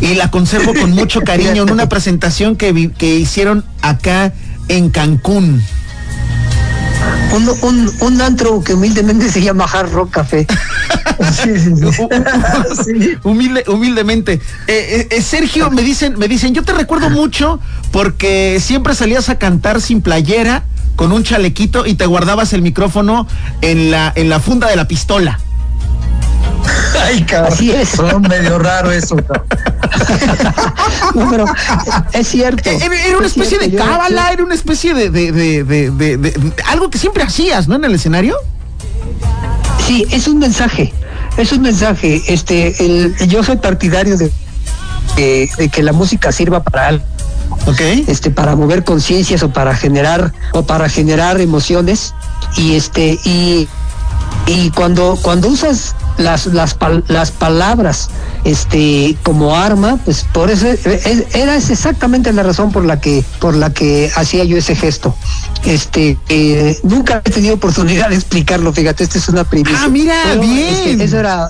Y 0.00 0.14
la 0.14 0.30
conservo 0.30 0.72
con 0.74 0.92
mucho 0.92 1.20
cariño 1.24 1.62
en 1.62 1.70
una 1.70 1.88
presentación 1.88 2.56
que, 2.56 2.90
que 2.96 3.16
hicieron 3.16 3.64
acá 3.82 4.32
en 4.68 4.90
Cancún. 4.90 5.62
Un, 7.32 7.90
un, 8.00 8.20
antro 8.20 8.62
que 8.62 8.74
humildemente 8.74 9.30
se 9.30 9.40
llama 9.40 9.64
Hard 9.64 9.92
Rock 9.92 10.10
Café. 10.10 10.46
Humilde, 13.22 13.64
humildemente. 13.68 14.34
Eh, 14.34 14.40
eh, 14.66 15.08
eh, 15.10 15.22
Sergio, 15.22 15.70
me 15.70 15.82
dicen, 15.82 16.18
me 16.18 16.28
dicen, 16.28 16.54
yo 16.54 16.62
te 16.62 16.72
recuerdo 16.72 17.10
mucho 17.10 17.60
porque 17.92 18.58
siempre 18.60 18.94
salías 18.94 19.28
a 19.28 19.38
cantar 19.38 19.80
sin 19.80 20.00
playera, 20.00 20.64
con 20.96 21.12
un 21.12 21.22
chalequito 21.22 21.86
y 21.86 21.94
te 21.94 22.06
guardabas 22.06 22.52
el 22.52 22.62
micrófono 22.62 23.26
en 23.60 23.90
la, 23.90 24.12
en 24.16 24.28
la 24.28 24.40
funda 24.40 24.68
de 24.68 24.76
la 24.76 24.88
pistola. 24.88 25.38
Ay, 27.04 27.22
cabrón. 27.24 27.52
Así 27.52 27.70
es. 27.70 27.90
Fue 27.90 28.18
medio 28.20 28.58
raro 28.58 28.90
eso. 28.90 29.16
no, 31.14 31.30
pero 31.30 31.44
es 32.12 32.28
cierto. 32.28 32.68
Eh, 32.70 32.78
era, 33.06 33.18
una 33.18 33.26
especie 33.26 33.58
de 33.58 33.74
cábala, 33.74 34.32
era 34.32 34.42
una 34.42 34.54
especie 34.54 34.94
de, 34.94 35.10
de, 35.10 36.54
algo 36.66 36.90
que 36.90 36.98
siempre 36.98 37.22
hacías, 37.22 37.68
¿no? 37.68 37.76
En 37.76 37.84
el 37.84 37.94
escenario. 37.94 38.36
Sí, 39.86 40.06
es 40.10 40.28
un 40.28 40.38
mensaje. 40.38 40.92
Es 41.36 41.52
un 41.52 41.62
mensaje. 41.62 42.22
Este, 42.28 42.84
el, 42.84 43.16
yo 43.28 43.42
soy 43.42 43.56
partidario 43.56 44.16
de, 44.16 44.30
de, 45.16 45.68
que 45.68 45.82
la 45.82 45.92
música 45.92 46.32
sirva 46.32 46.62
para 46.62 46.88
algo. 46.88 47.04
Okay. 47.66 48.04
Este, 48.06 48.30
para 48.30 48.56
mover 48.56 48.84
conciencias 48.84 49.42
o 49.42 49.52
para 49.52 49.74
generar 49.74 50.32
o 50.52 50.62
para 50.64 50.88
generar 50.88 51.40
emociones 51.40 52.14
y 52.56 52.74
este 52.76 53.18
y 53.24 53.68
y 54.46 54.70
cuando 54.70 55.18
cuando 55.20 55.48
usas 55.48 55.94
las, 56.20 56.46
las, 56.46 56.76
las 57.08 57.30
palabras 57.30 58.08
este 58.44 59.16
como 59.22 59.56
arma 59.56 59.98
pues 60.04 60.24
por 60.32 60.50
eso 60.50 60.66
era 61.34 61.56
exactamente 61.56 62.32
la 62.32 62.42
razón 62.42 62.72
por 62.72 62.84
la 62.84 63.00
que 63.00 63.24
por 63.38 63.54
la 63.54 63.72
que 63.72 64.10
hacía 64.14 64.44
yo 64.44 64.56
ese 64.56 64.76
gesto. 64.76 65.14
Este 65.64 66.16
eh, 66.28 66.78
nunca 66.82 67.22
he 67.24 67.30
tenido 67.30 67.54
oportunidad 67.54 68.10
de 68.10 68.16
explicarlo 68.16 68.72
fíjate 68.72 69.04
esta 69.04 69.18
es 69.18 69.28
una 69.28 69.44
primicia. 69.44 69.78
Ah 69.82 69.88
mira 69.88 70.34
bien. 70.36 71.00
eso 71.00 71.18
era 71.18 71.48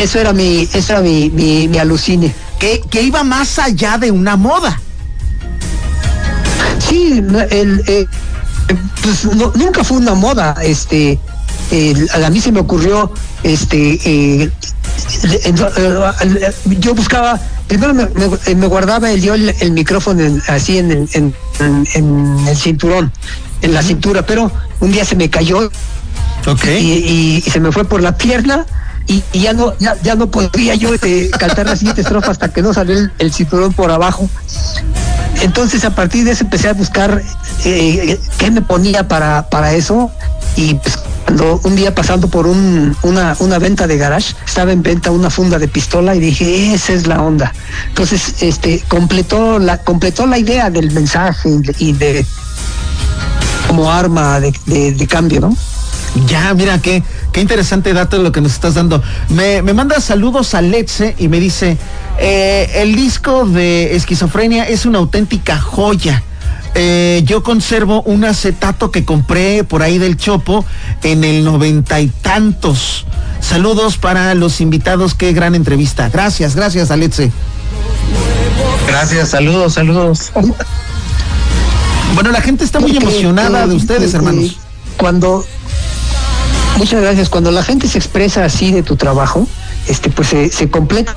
eso 0.00 0.20
era 0.20 0.32
mi 0.32 0.68
eso 0.72 0.92
era 0.92 1.02
mi, 1.02 1.30
mi, 1.30 1.78
alucine. 1.78 2.34
Que, 2.58 2.80
que 2.90 3.02
iba 3.02 3.22
más 3.22 3.58
allá 3.58 3.98
de 3.98 4.10
una 4.10 4.36
moda. 4.36 4.80
Sí 6.78 7.22
el 7.50 7.82
eh, 7.86 8.06
pues 9.02 9.24
nunca 9.24 9.84
fue 9.84 9.98
una 9.98 10.14
moda 10.14 10.56
este 10.62 11.18
a 12.12 12.30
mí 12.30 12.40
se 12.40 12.52
me 12.52 12.60
ocurrió, 12.60 13.12
este, 13.42 13.98
eh, 14.04 14.50
yo 16.78 16.94
buscaba, 16.94 17.40
primero 17.66 17.94
me, 17.94 18.66
guardaba 18.66 19.10
el, 19.10 19.20
yo 19.20 19.34
el, 19.34 19.72
micrófono 19.72 20.22
así 20.48 20.78
en 20.78 20.90
el, 20.90 21.08
en, 21.14 22.46
el 22.48 22.56
cinturón, 22.56 23.12
en 23.62 23.74
la 23.74 23.82
cintura, 23.82 24.24
pero 24.24 24.50
un 24.80 24.92
día 24.92 25.04
se 25.04 25.16
me 25.16 25.28
cayó 25.30 25.70
y, 26.64 27.42
se 27.42 27.60
me 27.60 27.72
fue 27.72 27.84
por 27.84 28.02
la 28.02 28.16
pierna. 28.16 28.66
Y, 29.08 29.22
ya 29.32 29.52
no 29.52 29.72
ya, 29.78 30.16
no 30.16 30.28
podía 30.28 30.74
yo 30.74 30.92
este, 30.92 31.30
cantar 31.30 31.66
la 31.66 31.76
siguiente 31.76 32.00
estrofa 32.00 32.32
hasta 32.32 32.48
que 32.48 32.60
no 32.60 32.74
salió 32.74 33.08
el, 33.18 33.32
cinturón 33.32 33.72
por 33.72 33.92
abajo 33.92 34.28
entonces 35.42 35.84
a 35.84 35.94
partir 35.94 36.24
de 36.24 36.32
eso 36.32 36.42
empecé 36.42 36.68
a 36.68 36.72
buscar 36.72 37.22
eh, 37.64 38.18
qué 38.36 38.50
me 38.50 38.62
ponía 38.62 39.06
para, 39.06 39.48
para 39.48 39.74
eso 39.74 40.10
y 40.56 40.74
pues 40.74 40.98
cuando 41.26 41.60
un 41.64 41.74
día 41.74 41.92
pasando 41.92 42.28
por 42.28 42.46
un, 42.46 42.96
una, 43.02 43.58
venta 43.58 43.88
de 43.88 43.98
garage, 43.98 44.34
estaba 44.46 44.70
en 44.70 44.82
venta 44.82 45.10
una 45.10 45.28
funda 45.28 45.58
de 45.58 45.66
pistola 45.66 46.14
y 46.14 46.20
dije, 46.20 46.72
esa 46.72 46.92
es 46.92 47.08
la 47.08 47.20
onda. 47.20 47.52
Entonces, 47.88 48.42
este, 48.42 48.82
completó 48.86 49.58
la, 49.58 49.78
completó 49.78 50.24
la 50.26 50.38
idea 50.38 50.70
del 50.70 50.92
mensaje 50.92 51.50
y 51.78 51.92
de, 51.94 52.24
como 53.66 53.90
arma 53.90 54.38
de, 54.38 54.52
de, 54.92 55.06
cambio, 55.08 55.40
¿no? 55.40 55.56
Ya, 56.28 56.54
mira, 56.54 56.78
qué, 56.80 57.02
qué 57.32 57.40
interesante 57.40 57.92
dato 57.92 58.18
lo 58.18 58.30
que 58.30 58.40
nos 58.40 58.52
estás 58.52 58.74
dando. 58.74 59.02
Me, 59.28 59.62
me 59.62 59.74
manda 59.74 60.00
saludos 60.00 60.54
a 60.54 60.62
Letze 60.62 61.16
y 61.18 61.26
me 61.26 61.40
dice, 61.40 61.76
eh, 62.20 62.70
el 62.76 62.94
disco 62.94 63.44
de 63.46 63.96
esquizofrenia 63.96 64.62
es 64.68 64.86
una 64.86 64.98
auténtica 64.98 65.58
joya. 65.58 66.22
Eh, 66.78 67.22
yo 67.24 67.42
conservo 67.42 68.02
un 68.02 68.26
acetato 68.26 68.90
que 68.90 69.06
compré 69.06 69.64
por 69.64 69.82
ahí 69.82 69.98
del 69.98 70.18
Chopo 70.18 70.62
en 71.02 71.24
el 71.24 71.42
noventa 71.42 72.00
y 72.02 72.08
tantos. 72.08 73.06
Saludos 73.40 73.96
para 73.96 74.34
los 74.34 74.60
invitados, 74.60 75.14
qué 75.14 75.32
gran 75.32 75.54
entrevista. 75.54 76.10
Gracias, 76.10 76.54
gracias, 76.54 76.90
Alexe. 76.90 77.32
Gracias, 78.86 79.30
saludos, 79.30 79.72
saludos. 79.72 80.32
Bueno, 82.14 82.30
la 82.30 82.42
gente 82.42 82.64
está 82.64 82.78
muy 82.78 82.94
emocionada 82.94 83.66
de 83.66 83.74
ustedes, 83.74 84.12
hermanos. 84.12 84.58
Cuando, 84.98 85.46
muchas 86.76 87.00
gracias, 87.00 87.30
cuando 87.30 87.50
la 87.52 87.62
gente 87.62 87.88
se 87.88 87.96
expresa 87.96 88.44
así 88.44 88.70
de 88.72 88.82
tu 88.82 88.96
trabajo, 88.96 89.48
este, 89.88 90.10
pues 90.10 90.28
se, 90.28 90.50
se 90.50 90.68
completa 90.68 91.16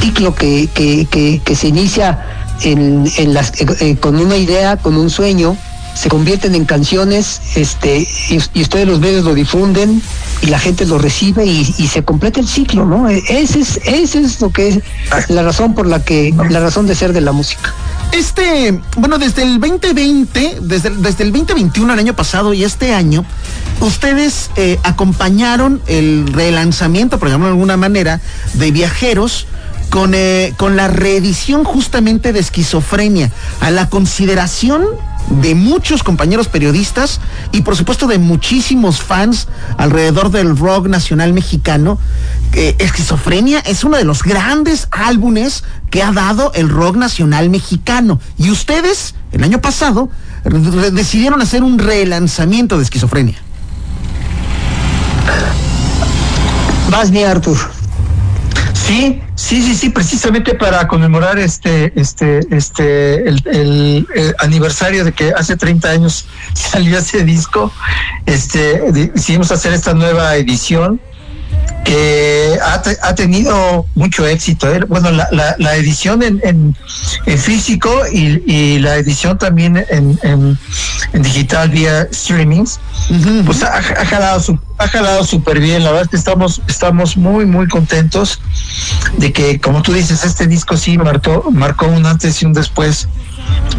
ciclo 0.00 0.34
que, 0.34 0.68
que, 0.74 1.06
que, 1.06 1.40
que 1.44 1.56
se 1.56 1.68
inicia 1.68 2.43
en, 2.62 3.34
las, 3.34 3.60
eh, 3.60 3.66
eh, 3.80 3.96
con 3.96 4.16
una 4.16 4.36
idea, 4.36 4.76
con 4.76 4.96
un 4.96 5.10
sueño, 5.10 5.56
se 5.94 6.08
convierten 6.08 6.54
en 6.54 6.64
canciones, 6.64 7.40
este, 7.54 8.06
y, 8.28 8.60
ustedes 8.60 8.86
los 8.86 8.98
medios 8.98 9.24
lo 9.24 9.32
difunden 9.32 10.02
y 10.42 10.46
la 10.46 10.58
gente 10.58 10.84
lo 10.86 10.98
recibe 10.98 11.46
y, 11.46 11.64
se 11.86 12.02
completa 12.02 12.40
el 12.40 12.48
ciclo, 12.48 12.84
¿no? 12.84 13.08
E, 13.08 13.22
ese 13.28 13.60
es, 13.60 13.80
ese 13.84 14.20
es 14.20 14.40
lo 14.40 14.50
que 14.50 14.68
es 14.68 14.80
la 15.28 15.42
razón 15.42 15.74
por 15.74 15.86
la 15.86 16.04
que, 16.04 16.34
la 16.50 16.60
razón 16.60 16.86
de 16.86 16.94
ser 16.94 17.12
de 17.12 17.20
la 17.20 17.32
música. 17.32 17.72
Este, 18.12 18.80
bueno, 18.96 19.18
desde 19.18 19.42
el 19.42 19.60
2020, 19.60 20.58
desde, 20.62 20.90
desde 20.90 21.24
el 21.24 21.32
2021, 21.32 21.92
el 21.92 21.98
año 21.98 22.14
pasado 22.14 22.52
y 22.52 22.64
este 22.64 22.92
año, 22.92 23.24
ustedes 23.80 24.50
eh, 24.56 24.78
acompañaron 24.82 25.80
el 25.86 26.26
relanzamiento, 26.32 27.18
por 27.18 27.28
ejemplo, 27.28 27.46
de 27.46 27.52
alguna 27.52 27.76
manera, 27.76 28.20
de 28.54 28.70
viajeros 28.72 29.46
con, 29.90 30.12
eh, 30.14 30.54
con 30.56 30.76
la 30.76 30.88
reedición 30.88 31.64
justamente 31.64 32.32
de 32.32 32.40
esquizofrenia, 32.40 33.30
a 33.60 33.70
la 33.70 33.88
consideración 33.88 34.84
de 35.28 35.54
muchos 35.54 36.02
compañeros 36.02 36.48
periodistas 36.48 37.20
y 37.50 37.62
por 37.62 37.76
supuesto 37.76 38.06
de 38.06 38.18
muchísimos 38.18 39.00
fans 39.00 39.48
alrededor 39.78 40.30
del 40.30 40.56
rock 40.56 40.88
nacional 40.88 41.32
mexicano. 41.32 41.98
Esquizofrenia 42.52 43.58
es 43.60 43.84
uno 43.84 43.96
de 43.96 44.04
los 44.04 44.22
grandes 44.22 44.86
álbumes 44.90 45.64
que 45.90 46.02
ha 46.02 46.12
dado 46.12 46.52
el 46.54 46.68
rock 46.68 46.96
nacional 46.96 47.50
mexicano. 47.50 48.20
Y 48.36 48.50
ustedes, 48.50 49.14
el 49.32 49.42
año 49.44 49.60
pasado, 49.60 50.10
decidieron 50.92 51.40
hacer 51.40 51.62
un 51.62 51.78
relanzamiento 51.78 52.76
de 52.76 52.84
Esquizofrenia. 52.84 53.36
Vas 56.90 57.10
bien, 57.10 57.28
Artur. 57.28 57.73
Sí, 58.86 59.22
sí, 59.34 59.62
sí, 59.62 59.74
sí, 59.74 59.88
precisamente 59.88 60.54
para 60.54 60.86
conmemorar 60.86 61.38
este, 61.38 61.90
este, 61.98 62.40
este, 62.54 63.26
el, 63.26 64.06
aniversario 64.40 65.06
de 65.06 65.12
que 65.12 65.32
hace 65.32 65.56
30 65.56 65.88
años 65.88 66.26
salió 66.52 66.98
ese 66.98 67.24
disco, 67.24 67.72
este, 68.26 68.92
decidimos 68.92 69.50
hacer 69.52 69.72
esta 69.72 69.94
nueva 69.94 70.36
edición 70.36 71.00
que 71.84 72.58
ha, 72.62 73.14
tenido 73.14 73.86
mucho 73.94 74.26
éxito. 74.26 74.66
Bueno, 74.88 75.10
la, 75.10 75.28
la, 75.58 75.76
edición 75.76 76.22
en, 76.22 76.40
en, 76.42 77.38
físico 77.38 77.90
y, 78.10 78.78
la 78.78 78.96
edición 78.96 79.38
también 79.38 79.84
en, 79.90 80.18
en, 80.22 80.58
digital 81.22 81.68
vía 81.68 82.08
streamings, 82.12 82.80
pues 83.44 83.62
ha, 83.62 83.82
jalado 83.82 84.40
su, 84.40 84.58
ha 84.78 84.88
jalado 84.88 85.24
súper 85.24 85.60
bien. 85.60 85.84
La 85.84 85.90
verdad 85.90 86.04
es 86.04 86.10
que 86.10 86.16
estamos, 86.16 86.62
estamos 86.66 87.16
muy, 87.16 87.44
muy 87.44 87.68
contentos 87.68 88.40
de 89.18 89.32
que, 89.32 89.60
como 89.60 89.82
tú 89.82 89.92
dices, 89.92 90.24
este 90.24 90.46
disco 90.46 90.76
sí 90.76 90.96
marcó, 90.96 91.50
marcó 91.52 91.86
un 91.86 92.06
antes 92.06 92.42
y 92.42 92.46
un 92.46 92.54
después 92.54 93.08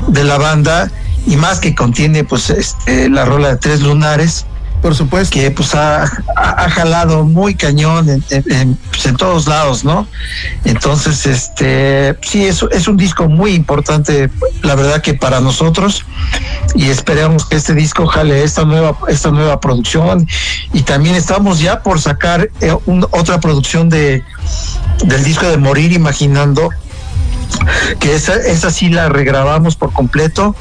de 0.08 0.24
la 0.24 0.38
banda 0.38 0.92
y 1.26 1.38
más 1.38 1.60
que 1.60 1.74
contiene 1.74 2.24
pues 2.24 2.52
este, 2.52 3.10
la 3.10 3.26
rola 3.26 3.50
de 3.50 3.58
tres 3.58 3.82
lunares 3.82 4.46
por 4.86 4.94
supuesto. 4.94 5.34
Que 5.34 5.50
pues 5.50 5.74
ha, 5.74 6.06
jalado 6.70 7.24
muy 7.24 7.56
cañón 7.56 8.08
en, 8.08 8.22
pues, 8.22 9.06
en, 9.08 9.18
todos 9.18 9.48
lados, 9.48 9.84
¿no? 9.84 10.08
Entonces, 10.64 11.26
este, 11.26 12.16
sí, 12.22 12.46
es, 12.46 12.64
es 12.72 12.88
un 12.88 12.96
disco 12.96 13.28
muy 13.28 13.54
importante, 13.54 14.30
la 14.62 14.76
verdad 14.76 15.02
que 15.02 15.16
para 15.16 15.40
nosotros, 15.40 16.06
y 16.76 16.90
esperamos 16.90 17.48
que 17.48 17.56
este 17.56 17.74
disco 17.74 18.06
jale 18.06 18.44
esta 18.44 18.64
nueva, 18.64 18.96
esta 19.08 19.32
nueva 19.32 19.60
producción, 19.60 20.28
y 20.72 20.84
también 20.84 21.16
estamos 21.16 21.60
ya 21.60 21.82
por 21.82 22.00
sacar 22.00 22.52
eh, 22.62 22.78
otra 23.10 23.40
producción 23.40 23.90
de 23.90 24.24
del 25.04 25.24
disco 25.24 25.48
de 25.48 25.58
Morir 25.58 25.94
Imaginando, 25.94 26.70
que 28.00 28.16
esa, 28.16 28.36
esa 28.36 28.72
sí 28.72 28.90
la 28.90 29.10
regrabamos 29.10 29.76
por 29.76 29.92
completo, 29.92 30.56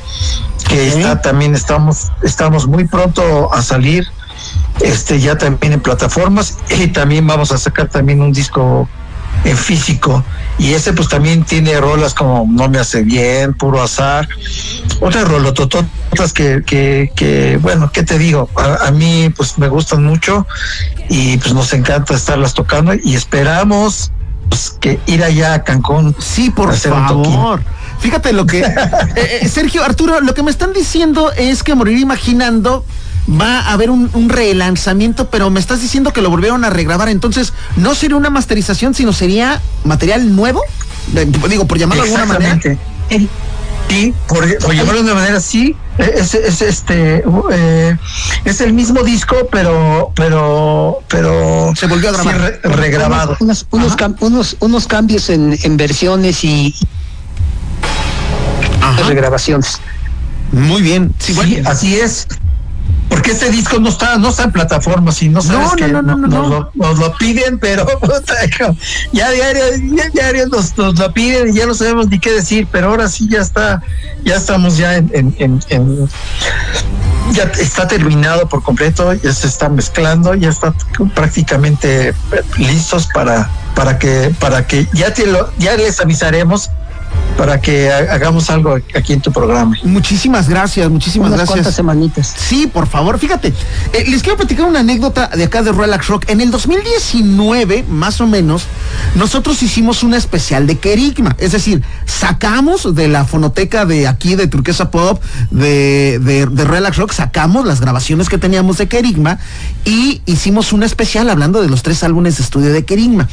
que 0.68 0.88
está 0.88 1.20
también 1.20 1.54
estamos, 1.54 2.10
estamos 2.22 2.66
muy 2.66 2.86
pronto 2.86 3.52
a 3.52 3.62
salir, 3.62 4.06
este 4.80 5.20
ya 5.20 5.36
también 5.36 5.74
en 5.74 5.80
plataformas, 5.80 6.58
y 6.70 6.88
también 6.88 7.26
vamos 7.26 7.52
a 7.52 7.58
sacar 7.58 7.88
también 7.88 8.20
un 8.20 8.32
disco 8.32 8.88
en 9.44 9.56
físico. 9.56 10.24
Y 10.58 10.72
ese 10.72 10.92
pues 10.92 11.08
también 11.08 11.44
tiene 11.44 11.78
rolas 11.80 12.14
como 12.14 12.46
No 12.48 12.68
me 12.68 12.78
hace 12.78 13.02
bien, 13.02 13.54
Puro 13.54 13.82
azar, 13.82 14.28
otras 15.00 15.26
rolotototas 15.26 16.32
que, 16.32 16.62
que, 16.64 17.10
que 17.14 17.58
bueno, 17.60 17.90
¿qué 17.92 18.04
te 18.04 18.18
digo? 18.18 18.48
A, 18.56 18.86
a, 18.86 18.90
mí 18.90 19.30
pues 19.36 19.58
me 19.58 19.68
gustan 19.68 20.04
mucho 20.04 20.46
y 21.08 21.36
pues 21.38 21.52
nos 21.52 21.72
encanta 21.72 22.14
estarlas 22.14 22.54
tocando 22.54 22.94
y 22.94 23.14
esperamos 23.14 24.12
pues, 24.54 24.76
que 24.80 25.00
ir 25.06 25.24
allá 25.24 25.54
a 25.54 25.64
Cancún. 25.64 26.14
Sí, 26.18 26.50
por 26.50 26.74
favor. 26.74 27.62
Fíjate 27.98 28.32
lo 28.32 28.46
que. 28.46 28.60
Eh, 29.16 29.40
eh, 29.42 29.48
Sergio, 29.48 29.84
Arturo, 29.84 30.20
lo 30.20 30.34
que 30.34 30.42
me 30.42 30.50
están 30.50 30.72
diciendo 30.72 31.30
es 31.36 31.62
que 31.62 31.74
Morir 31.74 31.98
Imaginando 31.98 32.84
va 33.28 33.60
a 33.60 33.72
haber 33.72 33.90
un, 33.90 34.28
relanzamiento, 34.28 35.30
pero 35.30 35.50
me 35.50 35.60
estás 35.60 35.80
diciendo 35.80 36.12
que 36.12 36.20
lo 36.20 36.30
volvieron 36.30 36.64
a 36.64 36.70
regrabar. 36.70 37.08
Entonces, 37.08 37.52
no 37.76 37.94
sería 37.94 38.16
una 38.16 38.30
masterización, 38.30 38.94
sino 38.94 39.12
sería 39.12 39.60
material 39.84 40.34
nuevo. 40.34 40.62
digo, 41.48 41.66
por 41.66 41.78
llamarlo 41.78 42.04
de 42.04 42.10
alguna 42.10 42.26
manera. 42.26 42.60
Sí, 43.88 44.14
por, 44.26 44.74
llamarlo 44.74 45.02
de 45.02 45.12
una 45.12 45.14
manera, 45.14 45.40
sí. 45.40 45.76
Es, 45.98 46.34
este 46.34 47.24
eh, 47.52 47.96
es 48.44 48.60
el 48.60 48.72
mismo 48.72 49.02
disco, 49.02 49.48
pero 49.50 50.12
pero 50.14 51.02
pero 51.08 51.72
se 51.76 51.86
volvió 51.86 52.08
a 52.08 52.12
grabar 52.12 52.60
regrabado. 52.64 53.36
Unos, 53.40 53.66
unos, 53.70 54.56
unos, 54.58 54.86
cambios 54.86 55.30
en, 55.30 55.56
en 55.62 55.76
versiones 55.76 56.42
y 56.42 56.74
regrabaciones. 59.06 59.80
Muy 60.52 60.82
bien. 60.82 61.14
Sí, 61.18 61.62
así 61.64 61.96
es 61.96 62.26
porque 63.08 63.30
este 63.30 63.50
disco 63.50 63.78
no 63.78 63.90
está 63.90 64.18
no 64.18 64.30
está 64.30 64.44
en 64.44 64.52
plataformas 64.52 65.22
y 65.22 65.28
no 65.28 65.40
sabes 65.40 65.72
que 65.76 65.86
nos, 65.88 66.98
lo, 66.98 67.16
piden 67.16 67.58
pero 67.58 67.86
ya 69.12 69.30
diario 69.30 69.62
ya 69.94 70.08
diario 70.10 70.46
nos, 70.48 70.76
lo 70.76 71.12
piden 71.12 71.50
y 71.50 71.52
ya 71.58 71.66
no 71.66 71.74
sabemos 71.74 72.08
ni 72.08 72.18
qué 72.18 72.32
decir 72.32 72.66
pero 72.70 72.88
ahora 72.88 73.08
sí 73.08 73.28
ya 73.28 73.40
está 73.40 73.82
ya 74.24 74.36
estamos 74.36 74.76
ya 74.76 74.96
en, 74.96 75.10
en, 75.38 76.08
ya 77.32 77.44
está 77.60 77.86
terminado 77.86 78.48
por 78.48 78.62
completo 78.62 79.12
ya 79.12 79.32
se 79.32 79.46
está 79.46 79.68
mezclando 79.68 80.34
ya 80.34 80.48
está 80.48 80.74
prácticamente 81.14 82.14
listos 82.58 83.06
para 83.14 83.48
para 83.74 83.98
que 83.98 84.34
para 84.40 84.66
que 84.66 84.88
ya 84.92 85.14
te 85.14 85.26
lo 85.26 85.52
ya 85.58 85.76
les 85.76 86.00
avisaremos 86.00 86.70
para 87.36 87.60
que 87.60 87.90
hagamos 87.92 88.50
algo 88.50 88.76
aquí 88.94 89.12
en 89.12 89.20
tu 89.20 89.32
programa. 89.32 89.76
Muchísimas 89.82 90.48
gracias, 90.48 90.88
muchísimas 90.90 91.28
Unas 91.28 91.38
gracias. 91.38 91.56
Cuantas 91.56 91.74
semanitas. 91.74 92.34
Sí, 92.36 92.66
por 92.66 92.86
favor, 92.86 93.18
fíjate. 93.18 93.52
Eh, 93.92 94.04
les 94.08 94.22
quiero 94.22 94.36
platicar 94.36 94.66
una 94.66 94.80
anécdota 94.80 95.28
de 95.28 95.44
acá 95.44 95.62
de 95.62 95.72
Relax 95.72 96.06
Rock. 96.08 96.28
En 96.28 96.40
el 96.40 96.50
2019, 96.50 97.84
más 97.88 98.20
o 98.20 98.26
menos, 98.26 98.64
nosotros 99.14 99.62
hicimos 99.62 100.02
una 100.02 100.16
especial 100.16 100.66
de 100.66 100.78
Kerigma. 100.78 101.36
Es 101.38 101.52
decir, 101.52 101.82
sacamos 102.06 102.94
de 102.94 103.08
la 103.08 103.24
fonoteca 103.24 103.84
de 103.84 104.06
aquí, 104.06 104.34
de 104.34 104.46
Turquesa 104.46 104.90
Pop, 104.90 105.22
de, 105.50 106.18
de, 106.20 106.64
Relax 106.64 106.96
Rock, 106.96 107.12
sacamos 107.12 107.66
las 107.66 107.80
grabaciones 107.80 108.28
que 108.28 108.38
teníamos 108.38 108.78
de 108.78 108.88
Kerigma 108.88 109.38
y 109.84 110.22
hicimos 110.26 110.72
una 110.72 110.86
especial 110.86 111.30
hablando 111.30 111.62
de 111.62 111.68
los 111.68 111.82
tres 111.82 112.02
álbumes 112.02 112.38
de 112.38 112.44
estudio 112.44 112.72
de 112.72 112.84
Kerigma. 112.84 113.28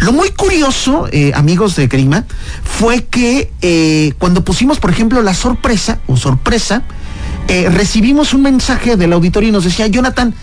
Lo 0.00 0.12
muy 0.12 0.30
curioso, 0.30 1.08
eh, 1.12 1.32
amigos 1.34 1.76
de 1.76 1.88
Kerigma, 1.88 2.24
fue 2.62 3.04
que 3.04 3.37
eh, 3.62 4.14
cuando 4.18 4.44
pusimos, 4.44 4.78
por 4.78 4.90
ejemplo, 4.90 5.22
la 5.22 5.34
sorpresa 5.34 5.98
o 6.06 6.16
sorpresa, 6.16 6.82
eh, 7.48 7.68
recibimos 7.70 8.34
un 8.34 8.42
mensaje 8.42 8.96
del 8.96 9.12
auditorio 9.12 9.48
y 9.48 9.52
nos 9.52 9.64
decía, 9.64 9.86
Jonathan, 9.86 10.34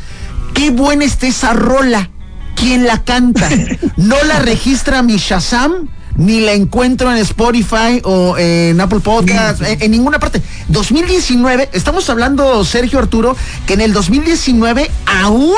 qué 0.54 0.72
buena 0.72 1.06
está 1.06 1.28
esa 1.28 1.54
rola. 1.54 2.10
¿Quién 2.56 2.86
la 2.86 3.04
canta? 3.04 3.50
No 3.98 4.22
la 4.24 4.40
registra 4.40 5.02
mi 5.02 5.18
Shazam, 5.18 5.88
ni 6.18 6.42
la 6.42 6.54
encuentro 6.54 7.12
en 7.12 7.18
Spotify 7.18 8.02
o 8.04 8.38
en 8.38 8.80
Apple 8.80 9.00
Podcast, 9.00 9.62
en, 9.62 9.92
ninguna 9.92 10.20
parte. 10.20 10.42
2019, 10.68 11.70
estamos 11.74 12.10
hablando, 12.10 12.64
Sergio 12.66 13.00
Arturo, 13.00 13.36
que 13.66 13.74
en 13.74 13.82
el 13.82 13.94
2019 13.94 14.92
aún 15.06 15.56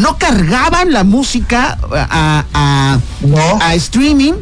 no 0.00 0.18
cargaban 0.18 0.92
la 0.92 1.04
música 1.04 1.78
a, 1.92 2.98
a 3.60 3.74
streaming 3.74 4.34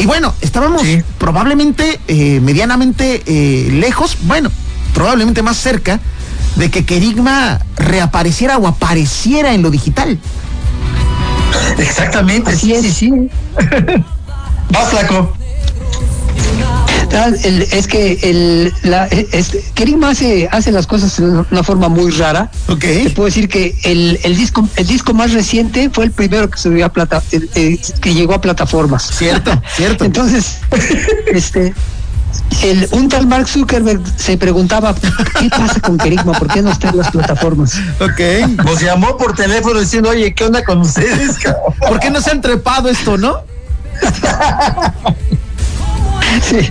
y 0.00 0.06
bueno, 0.06 0.32
estábamos 0.40 0.82
probablemente 1.18 2.00
eh, 2.08 2.40
medianamente 2.40 3.22
eh, 3.26 3.70
lejos, 3.70 4.16
bueno, 4.22 4.50
probablemente 4.94 5.42
más 5.42 5.58
cerca 5.58 6.00
de 6.56 6.70
que 6.70 6.86
Kerigma 6.86 7.60
reapareciera 7.76 8.56
o 8.56 8.66
apareciera 8.66 9.52
en 9.52 9.60
lo 9.60 9.70
digital. 9.70 10.18
Exactamente, 11.76 12.56
sí, 12.56 12.74
sí, 12.80 12.90
sí. 12.90 13.10
Vas, 14.70 14.88
flaco. 14.88 15.34
Es 17.12 17.86
que 17.88 18.18
el, 18.22 18.72
la, 18.82 19.08
Kerigma 19.74 20.10
hace, 20.10 20.48
hace 20.50 20.70
las 20.70 20.86
cosas 20.86 21.16
de 21.16 21.44
una 21.50 21.62
forma 21.64 21.88
muy 21.88 22.10
rara. 22.12 22.50
Okay. 22.68 23.04
Te 23.04 23.10
puedo 23.10 23.26
decir 23.26 23.48
que 23.48 23.76
el, 23.82 24.20
el, 24.22 24.36
disco, 24.36 24.68
el 24.76 24.86
disco 24.86 25.12
más 25.12 25.32
reciente 25.32 25.90
fue 25.90 26.04
el 26.04 26.12
primero 26.12 26.48
que 26.48 26.58
subió 26.58 26.86
a 26.86 26.92
plata, 26.92 27.22
que 27.30 28.14
llegó 28.14 28.34
a 28.34 28.40
plataformas. 28.40 29.10
Cierto, 29.12 29.50
cierto. 29.76 30.04
Entonces, 30.04 30.58
este, 31.32 31.74
el, 32.62 32.88
un 32.92 33.08
tal 33.08 33.26
Mark 33.26 33.48
Zuckerberg 33.48 34.02
se 34.16 34.36
preguntaba 34.36 34.94
qué 34.94 35.48
pasa 35.50 35.80
con 35.80 35.98
Kerigma, 35.98 36.32
por 36.32 36.48
qué 36.48 36.62
no 36.62 36.70
está 36.70 36.90
en 36.90 36.98
las 36.98 37.10
plataformas. 37.10 37.74
Ok. 38.00 38.20
Nos 38.64 38.80
llamó 38.80 39.16
por 39.16 39.34
teléfono 39.34 39.80
diciendo, 39.80 40.10
oye, 40.10 40.32
¿qué 40.32 40.44
onda 40.44 40.62
con 40.62 40.78
ustedes? 40.82 41.38
¿Por 41.88 41.98
qué 41.98 42.10
no 42.10 42.20
se 42.20 42.30
han 42.30 42.40
trepado 42.40 42.88
esto, 42.88 43.18
no? 43.18 43.42
Sí, 46.42 46.70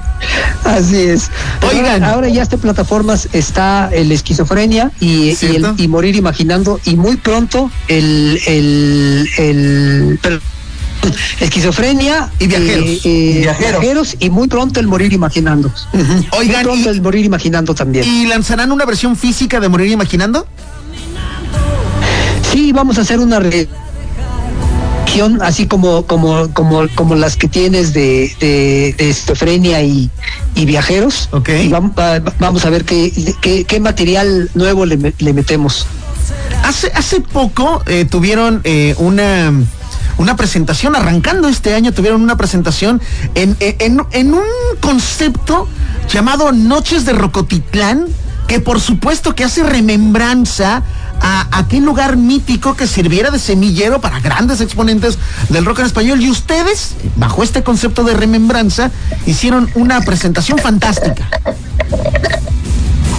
así 0.64 0.98
es. 0.98 1.30
Oigan. 1.70 2.04
Ahora, 2.04 2.30
ya 2.30 2.44
está 2.44 2.56
en 2.56 2.62
plataformas 2.62 3.30
está 3.34 3.90
el 3.92 4.12
esquizofrenia 4.12 4.92
y, 5.00 5.36
y, 5.78 5.88
morir 5.88 6.16
imaginando 6.16 6.80
y 6.86 6.96
muy 6.96 7.18
pronto 7.18 7.72
el, 7.88 8.40
el, 8.48 10.20
esquizofrenia 11.40 12.30
y 12.40 12.48
viajeros. 12.48 12.86
Eh, 12.86 13.00
eh, 13.04 13.40
viajeros. 13.42 14.18
y 14.20 14.30
muy 14.30 14.48
pronto 14.48 14.80
el 14.80 14.88
morir 14.88 15.14
imaginando. 15.14 15.72
Oigan, 16.38 16.56
muy 16.56 16.64
pronto 16.64 16.90
el 16.90 17.02
morir 17.02 17.26
imaginando 17.26 17.76
también. 17.76 18.06
¿Y 18.06 18.28
lanzarán 18.28 18.72
una 18.72 18.86
versión 18.86 19.16
física 19.16 19.60
de 19.60 19.70
morir 19.70 19.92
imaginando? 19.92 20.48
Sí, 22.52 22.72
vamos 22.72 22.98
a 22.98 23.02
hacer 23.02 23.20
una 23.20 23.40
así 25.42 25.68
como, 25.68 26.06
como, 26.06 26.54
como, 26.54 26.88
como 26.96 27.16
las 27.16 27.36
que 27.36 27.48
tienes 27.48 27.94
de, 27.94 28.32
de, 28.40 28.96
esquizofrenia 28.98 29.82
y, 29.82 30.10
viajeros. 30.56 31.30
Okay. 31.32 31.70
vamos, 31.70 32.66
a 32.66 32.70
ver 32.70 32.86
qué, 32.86 33.12
qué, 33.68 33.80
material 33.80 34.50
nuevo 34.54 34.86
le, 34.86 34.98
metemos. 34.98 35.88
Hace, 36.64 36.92
hace 36.94 37.22
poco 37.22 37.82
eh, 37.88 38.06
tuvieron 38.06 38.62
eh, 38.64 38.94
una 38.98 39.52
una 40.18 40.36
presentación, 40.36 40.98
arrancando 40.98 41.48
este 41.48 41.74
año, 41.74 41.94
tuvieron 41.94 42.22
una 42.22 42.36
presentación 42.36 43.02
en, 43.36 43.56
en, 43.62 44.02
en, 44.12 44.34
un 44.34 44.44
concepto 44.82 45.66
llamado 46.10 46.52
Noches 46.52 47.06
de 47.06 47.14
Rocotitlán, 47.14 48.06
que 48.46 48.60
por 48.60 48.82
supuesto 48.82 49.34
que 49.34 49.46
hace 49.46 49.64
remembranza 49.64 50.84
a 51.22 51.48
aquel 51.52 51.84
lugar 51.84 52.18
mítico 52.18 52.76
que 52.76 52.88
sirviera 52.88 53.32
de 53.32 53.40
semillero 53.40 54.02
para 54.02 54.20
grandes 54.20 54.62
exponentes 54.62 55.18
del 55.50 55.66
rock 55.66 55.80
en 55.80 55.86
español. 55.86 56.22
Y 56.22 56.30
ustedes, 56.30 56.96
bajo 57.16 57.44
este 57.44 57.64
concepto 57.64 58.04
de 58.04 58.14
remembranza, 58.14 58.92
hicieron 59.26 59.70
una 59.76 60.02
presentación 60.02 60.58
fantástica. 60.58 61.28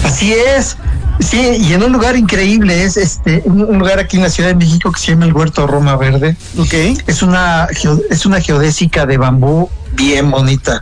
Así 0.03 0.33
es. 0.33 0.77
Sí, 1.19 1.37
y 1.37 1.73
en 1.73 1.83
un 1.83 1.91
lugar 1.91 2.15
increíble, 2.15 2.83
es 2.83 2.97
este, 2.97 3.43
un 3.45 3.77
lugar 3.77 3.99
aquí 3.99 4.17
en 4.17 4.23
la 4.23 4.29
Ciudad 4.29 4.49
de 4.49 4.55
México 4.55 4.91
que 4.91 4.99
se 4.99 5.11
llama 5.11 5.25
el 5.25 5.33
Huerto 5.33 5.67
Roma 5.67 5.95
Verde. 5.95 6.35
Ok. 6.57 6.73
Es 7.05 7.21
una, 7.21 7.67
es 8.09 8.25
una 8.25 8.41
geodésica 8.41 9.05
de 9.05 9.17
bambú 9.17 9.69
bien 9.93 10.31
bonita. 10.31 10.81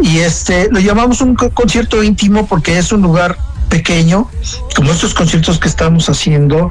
Y 0.00 0.18
este 0.18 0.68
lo 0.70 0.80
llamamos 0.80 1.20
un 1.20 1.34
concierto 1.34 2.02
íntimo 2.02 2.46
porque 2.46 2.78
es 2.78 2.92
un 2.92 3.02
lugar 3.02 3.36
pequeño, 3.72 4.28
como 4.76 4.92
estos 4.92 5.14
conciertos 5.14 5.58
que 5.58 5.66
estamos 5.66 6.10
haciendo, 6.10 6.68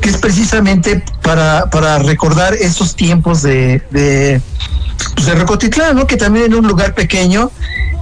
que 0.00 0.08
es 0.08 0.16
precisamente 0.16 1.04
para, 1.20 1.68
para 1.68 1.98
recordar 1.98 2.54
esos 2.54 2.96
tiempos 2.96 3.42
de, 3.42 3.82
de, 3.90 4.40
pues 5.14 5.26
Recotitlán, 5.26 5.96
¿no? 5.96 6.06
que 6.06 6.16
también 6.16 6.46
era 6.46 6.56
un 6.56 6.66
lugar 6.66 6.94
pequeño 6.94 7.50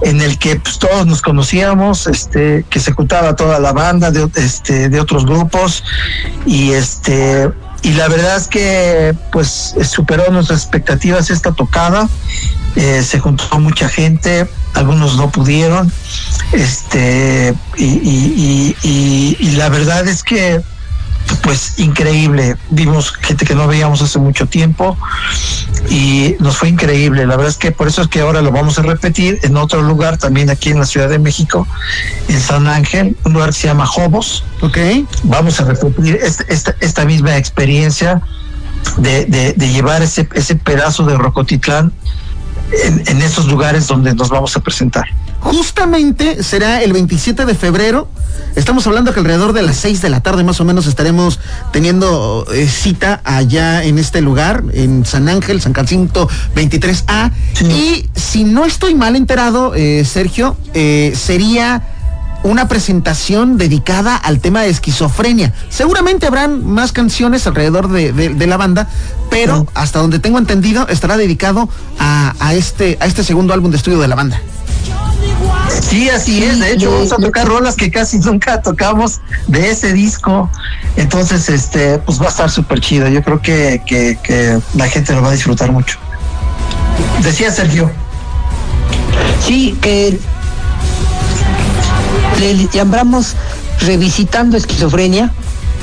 en 0.03 0.21
el 0.21 0.39
que 0.39 0.55
pues, 0.55 0.79
todos 0.79 1.05
nos 1.05 1.21
conocíamos, 1.21 2.07
este, 2.07 2.63
que 2.69 2.79
se 2.79 2.93
juntaba 2.93 3.35
toda 3.35 3.59
la 3.59 3.73
banda 3.73 4.09
de, 4.09 4.29
este, 4.35 4.87
de 4.87 5.01
otros 5.01 5.25
grupos 5.25 5.83
y 6.45 6.71
este 6.71 7.49
y 7.81 7.93
la 7.93 8.09
verdad 8.09 8.35
es 8.35 8.47
que 8.47 9.15
pues 9.31 9.73
superó 9.83 10.29
nuestras 10.31 10.63
expectativas 10.63 11.29
esta 11.29 11.53
tocada 11.53 12.09
eh, 12.75 13.03
se 13.03 13.19
juntó 13.19 13.59
mucha 13.59 13.89
gente 13.89 14.47
algunos 14.73 15.17
no 15.17 15.29
pudieron 15.29 15.91
este 16.53 17.53
y, 17.77 18.75
y, 18.83 19.51
la 19.57 19.69
verdad 19.69 20.07
es 20.07 20.23
que 20.23 20.61
pues 21.43 21.77
increíble. 21.77 22.55
Vimos 22.69 23.11
gente 23.11 23.45
que 23.45 23.53
no 23.53 23.67
veíamos 23.67 24.01
hace 24.01 24.17
mucho 24.19 24.47
tiempo 24.47 24.97
y 25.89 26.35
nos 26.39 26.57
fue 26.57 26.69
increíble. 26.69 27.25
La 27.25 27.35
verdad 27.35 27.51
es 27.51 27.57
que 27.57 27.71
por 27.71 27.87
eso 27.87 28.01
es 28.01 28.07
que 28.07 28.21
ahora 28.21 28.41
lo 28.41 28.51
vamos 28.51 28.79
a 28.79 28.81
repetir 28.81 29.39
en 29.43 29.55
otro 29.57 29.81
lugar 29.81 30.17
también 30.17 30.49
aquí 30.49 30.69
en 30.69 30.79
la 30.79 30.85
Ciudad 30.85 31.09
de 31.09 31.19
México 31.19 31.67
en 32.27 32.39
San 32.39 32.67
Ángel 32.67 33.15
un 33.25 33.33
lugar 33.33 33.49
que 33.49 33.55
se 33.55 33.67
llama 33.67 33.85
Jobos. 33.85 34.43
Ok. 34.61 34.77
Vamos 35.23 35.59
a 35.59 35.65
repetir 35.65 36.19
este, 36.21 36.51
esta, 36.51 36.75
esta, 36.79 37.05
misma 37.05 37.37
experiencia 37.37 38.21
de, 38.97 39.25
de, 39.25 39.53
de 39.53 39.69
llevar 39.69 40.01
ese, 40.01 40.27
ese 40.33 40.55
pedazo 40.55 41.05
de 41.05 41.15
Rocotitlán 41.15 41.93
en, 42.71 43.21
esos 43.21 43.47
lugares 43.47 43.87
donde 43.87 44.13
nos 44.13 44.29
vamos 44.29 44.55
a 44.55 44.59
presentar. 44.59 45.05
Justamente 45.39 46.43
será 46.43 46.81
el 46.81 46.93
27 46.93 47.45
de 47.45 47.55
febrero. 47.55 48.07
Estamos 48.55 48.85
hablando 48.87 49.13
que 49.13 49.19
alrededor 49.19 49.53
de 49.53 49.61
las 49.61 49.77
6 49.77 50.01
de 50.01 50.09
la 50.09 50.21
tarde 50.21 50.43
más 50.43 50.59
o 50.59 50.65
menos 50.65 50.87
estaremos 50.87 51.39
teniendo 51.71 52.45
eh, 52.53 52.67
cita 52.67 53.21
allá 53.23 53.83
en 53.83 53.99
este 53.99 54.21
lugar, 54.21 54.63
en 54.73 55.05
San 55.05 55.29
Ángel, 55.29 55.61
San 55.61 55.73
Jacinto 55.73 56.27
23A. 56.55 57.31
Y 57.69 58.09
si 58.15 58.43
no 58.43 58.65
estoy 58.65 58.95
mal 58.95 59.15
enterado, 59.15 59.73
eh, 59.75 60.03
Sergio, 60.05 60.57
eh, 60.73 61.13
sería 61.15 61.83
una 62.43 62.67
presentación 62.67 63.57
dedicada 63.57 64.15
al 64.15 64.39
tema 64.39 64.61
de 64.61 64.69
esquizofrenia. 64.69 65.53
Seguramente 65.69 66.27
habrán 66.27 66.65
más 66.65 66.91
canciones 66.91 67.45
alrededor 67.47 67.89
de, 67.89 68.47
la 68.47 68.57
banda, 68.57 68.87
pero 69.29 69.67
hasta 69.73 69.99
donde 69.99 70.19
tengo 70.19 70.37
entendido 70.37 70.87
estará 70.87 71.17
dedicado 71.17 71.69
a, 71.99 72.53
este, 72.53 72.97
a 72.99 73.05
este 73.05 73.23
segundo 73.23 73.53
álbum 73.53 73.71
de 73.71 73.77
estudio 73.77 73.99
de 73.99 74.07
la 74.07 74.15
banda. 74.15 74.41
Sí, 75.81 76.09
así 76.09 76.43
es. 76.43 76.59
De 76.59 76.73
hecho, 76.73 76.91
vamos 76.91 77.11
a 77.11 77.17
tocar 77.17 77.47
rolas 77.47 77.75
que 77.75 77.89
casi 77.91 78.19
nunca 78.19 78.61
tocamos 78.61 79.21
de 79.47 79.69
ese 79.69 79.93
disco. 79.93 80.49
Entonces, 80.95 81.49
este, 81.49 81.99
pues 81.99 82.21
va 82.21 82.25
a 82.25 82.29
estar 82.29 82.49
súper 82.49 82.79
chido. 82.79 83.07
Yo 83.07 83.23
creo 83.23 83.41
que, 83.41 83.81
que 83.85 84.59
la 84.75 84.87
gente 84.87 85.13
lo 85.13 85.21
va 85.21 85.29
a 85.29 85.31
disfrutar 85.31 85.71
mucho. 85.71 85.97
Decía 87.23 87.51
Sergio. 87.51 87.89
Sí, 89.45 89.77
que 89.81 90.19
le 92.39 92.67
llamamos 92.73 93.35
revisitando 93.81 94.57
esquizofrenia. 94.57 95.31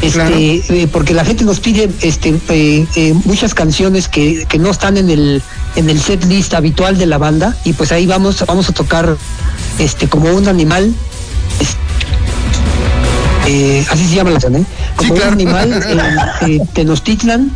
Este, 0.02 0.62
eh, 0.68 0.88
porque 0.92 1.14
la 1.14 1.24
gente 1.24 1.42
nos 1.44 1.58
pide 1.58 1.90
este, 2.02 2.38
eh, 2.50 2.86
eh, 2.96 3.14
muchas 3.24 3.54
canciones 3.54 4.08
que, 4.08 4.44
que, 4.46 4.58
no 4.58 4.70
están 4.70 4.98
en 4.98 5.08
el 5.08 5.42
en 5.74 5.88
el 5.88 5.98
set 5.98 6.22
list 6.26 6.52
habitual 6.52 6.98
de 6.98 7.06
la 7.06 7.16
banda 7.16 7.56
y 7.64 7.72
pues 7.72 7.92
ahí 7.92 8.04
vamos 8.04 8.44
vamos 8.46 8.68
a 8.68 8.74
tocar 8.74 9.16
este 9.78 10.06
como 10.06 10.28
un 10.34 10.48
animal 10.48 10.92
así 13.90 14.04
se 14.06 14.16
llama 14.16 14.32
la 14.32 14.38
canción 14.38 14.66
como 14.96 15.14
un 15.14 15.22
animal 15.22 15.82
Tenochtitlan 16.74 17.50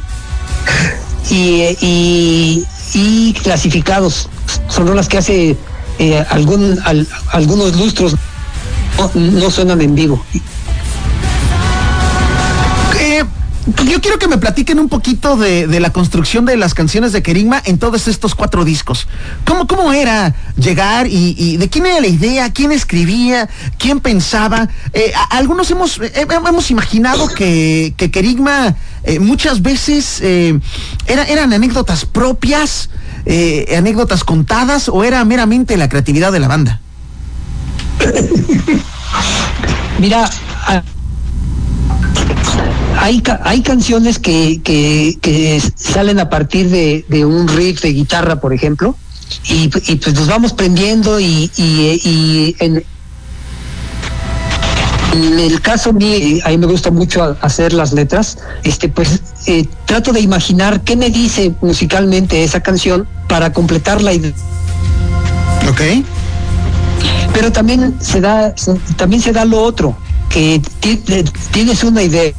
y, 1.28 1.76
y, 1.82 2.64
y 2.94 3.34
clasificados 3.34 4.30
son 4.70 4.96
las 4.96 5.08
que 5.08 5.18
hace 5.18 5.56
algún 6.30 6.78
algunos 7.32 7.76
lustros 7.76 8.16
no, 9.14 9.50
suenan 9.50 9.80
en 9.80 9.94
vivo. 9.94 10.22
Eh, 12.98 13.24
yo 13.86 14.00
quiero 14.00 14.18
que 14.18 14.28
me 14.28 14.38
platiquen 14.38 14.78
un 14.78 14.88
poquito 14.88 15.36
de, 15.36 15.80
la 15.80 15.90
construcción 15.90 16.44
de 16.44 16.56
las 16.56 16.74
canciones 16.74 17.12
de 17.12 17.22
Kerigma 17.22 17.62
en 17.64 17.78
todos 17.78 18.08
estos 18.08 18.34
cuatro 18.34 18.64
discos. 18.64 19.06
¿Cómo, 19.44 19.66
cómo 19.66 19.92
era 19.92 20.34
llegar 20.56 21.06
y, 21.08 21.56
de 21.56 21.68
quién 21.68 21.86
era 21.86 22.00
la 22.00 22.06
idea? 22.06 22.52
¿Quién 22.52 22.72
escribía? 22.72 23.48
¿Quién 23.78 24.00
pensaba? 24.00 24.68
Eh, 24.92 25.12
algunos 25.30 25.70
hemos, 25.70 25.98
eh, 25.98 26.26
hemos 26.28 26.70
imaginado 26.70 27.28
que, 27.28 27.94
que 27.96 28.10
Kerigma 28.10 28.76
muchas 29.18 29.62
veces 29.62 30.20
eran 30.20 31.52
anécdotas 31.54 32.04
propias, 32.04 32.90
anécdotas 33.74 34.24
contadas 34.24 34.90
o 34.90 35.04
era 35.04 35.24
meramente 35.24 35.78
la 35.78 35.88
creatividad 35.88 36.32
de 36.32 36.40
la 36.40 36.48
banda. 36.48 36.80
Mira, 39.98 40.30
hay, 42.98 43.22
hay 43.44 43.62
canciones 43.62 44.18
que, 44.18 44.60
que, 44.62 45.62
salen 45.74 46.18
a 46.20 46.28
partir 46.28 46.70
de, 46.70 47.24
un 47.24 47.48
riff 47.48 47.80
de 47.82 47.92
guitarra, 47.92 48.40
por 48.40 48.52
ejemplo, 48.52 48.96
y, 49.48 49.68
pues 49.68 50.14
nos 50.14 50.26
vamos 50.26 50.52
prendiendo 50.52 51.20
y, 51.20 51.50
en, 52.58 52.84
el 55.12 55.60
caso 55.60 55.92
mío, 55.92 56.40
a 56.44 56.50
mí 56.50 56.58
me 56.58 56.66
gusta 56.66 56.90
mucho 56.90 57.36
hacer 57.40 57.72
las 57.72 57.92
letras, 57.92 58.38
este 58.62 58.88
pues 58.88 59.20
eh, 59.46 59.66
trato 59.84 60.12
de 60.12 60.20
imaginar 60.20 60.82
qué 60.82 60.94
me 60.94 61.10
dice 61.10 61.52
musicalmente 61.60 62.44
esa 62.44 62.60
canción 62.60 63.08
para 63.28 63.52
completar 63.52 64.02
la 64.02 64.12
idea. 64.12 64.32
Ok 65.68 66.04
pero 67.32 67.52
también 67.52 67.96
se 68.00 68.20
da, 68.20 68.54
también 68.96 69.22
se 69.22 69.32
da 69.32 69.44
lo 69.44 69.62
otro, 69.62 69.96
que 70.28 70.60
tienes 71.50 71.84
una 71.84 72.02
idea. 72.02 72.32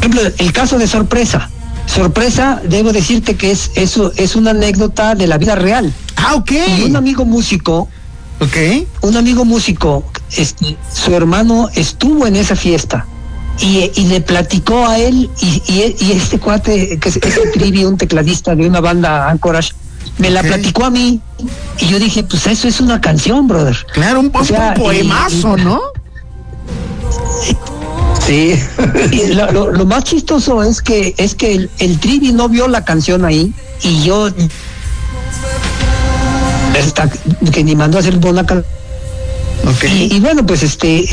Por 0.00 0.10
ejemplo, 0.10 0.20
el 0.38 0.52
caso 0.52 0.78
de 0.78 0.86
sorpresa. 0.86 1.50
Sorpresa, 1.86 2.60
debo 2.68 2.92
decirte 2.92 3.36
que 3.36 3.52
es 3.52 3.70
eso 3.76 4.12
es 4.16 4.34
una 4.34 4.50
anécdota 4.50 5.14
de 5.14 5.26
la 5.26 5.38
vida 5.38 5.54
real. 5.54 5.92
Ah, 6.16 6.34
ok. 6.34 6.52
un 6.84 6.96
amigo 6.96 7.24
músico, 7.24 7.88
ok, 8.40 8.56
un 9.02 9.16
amigo 9.16 9.44
músico, 9.44 10.04
este, 10.36 10.76
su 10.92 11.14
hermano 11.14 11.68
estuvo 11.74 12.26
en 12.26 12.34
esa 12.36 12.56
fiesta 12.56 13.06
y, 13.60 13.88
le 14.08 14.20
platicó 14.20 14.86
a 14.86 14.98
él 14.98 15.30
y, 15.40 15.62
y, 15.68 16.12
este 16.12 16.38
cuate 16.38 16.98
que 16.98 17.08
es, 17.08 17.16
es 17.16 17.36
el 17.36 17.52
trivi, 17.52 17.84
un 17.84 17.96
tecladista 17.96 18.54
de 18.54 18.66
una 18.66 18.80
banda 18.80 19.30
Anchorage 19.30 19.72
me 20.18 20.30
la 20.30 20.42
platicó 20.42 20.84
a 20.84 20.90
mí 20.90 21.20
y 21.78 21.86
yo 21.86 21.98
dije, 21.98 22.22
pues 22.24 22.46
eso 22.46 22.68
es 22.68 22.80
una 22.80 23.00
canción, 23.00 23.46
brother. 23.48 23.76
Claro, 23.92 24.20
un, 24.20 24.30
poemazo, 24.30 25.56
¿no? 25.56 25.80
Sí. 28.26 28.54
lo, 29.34 29.84
más 29.86 30.04
chistoso 30.04 30.62
es 30.62 30.82
que 30.82 31.14
es 31.16 31.34
que 31.34 31.54
el, 31.54 31.70
el 31.78 31.98
Trivi 32.00 32.32
no 32.32 32.48
vio 32.48 32.66
la 32.66 32.84
canción 32.84 33.24
ahí 33.24 33.52
y 33.82 34.02
yo 34.02 34.30
que 37.52 37.64
ni 37.64 37.76
mandó 37.76 37.98
a 37.98 38.00
hacer 38.00 38.16
una 38.16 38.44
canción 38.44 38.76
y, 39.82 40.20
bueno, 40.20 40.46
pues 40.46 40.62
este, 40.62 41.04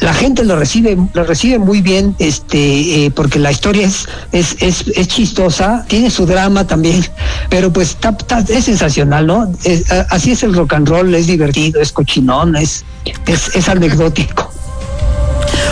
la 0.00 0.14
gente 0.14 0.44
lo 0.44 0.56
recibe, 0.56 0.96
lo 1.12 1.24
recibe 1.24 1.58
muy 1.58 1.82
bien, 1.82 2.14
este, 2.18 3.06
eh, 3.06 3.10
porque 3.10 3.38
la 3.38 3.50
historia 3.50 3.86
es, 3.86 4.06
es, 4.32 4.56
es, 4.60 5.08
chistosa, 5.08 5.84
tiene 5.88 6.10
su 6.10 6.26
drama 6.26 6.66
también, 6.66 7.04
pero 7.50 7.72
pues 7.72 7.96
es 8.48 8.64
sensacional, 8.64 9.26
¿no? 9.26 9.52
así 10.10 10.32
es 10.32 10.42
el 10.42 10.54
rock 10.54 10.74
and 10.74 10.88
roll, 10.88 11.14
es 11.14 11.26
divertido, 11.26 11.80
es 11.80 11.92
cochinón, 11.92 12.56
es, 12.56 12.84
es, 13.26 13.54
es 13.54 13.68
anecdótico. 13.68 14.50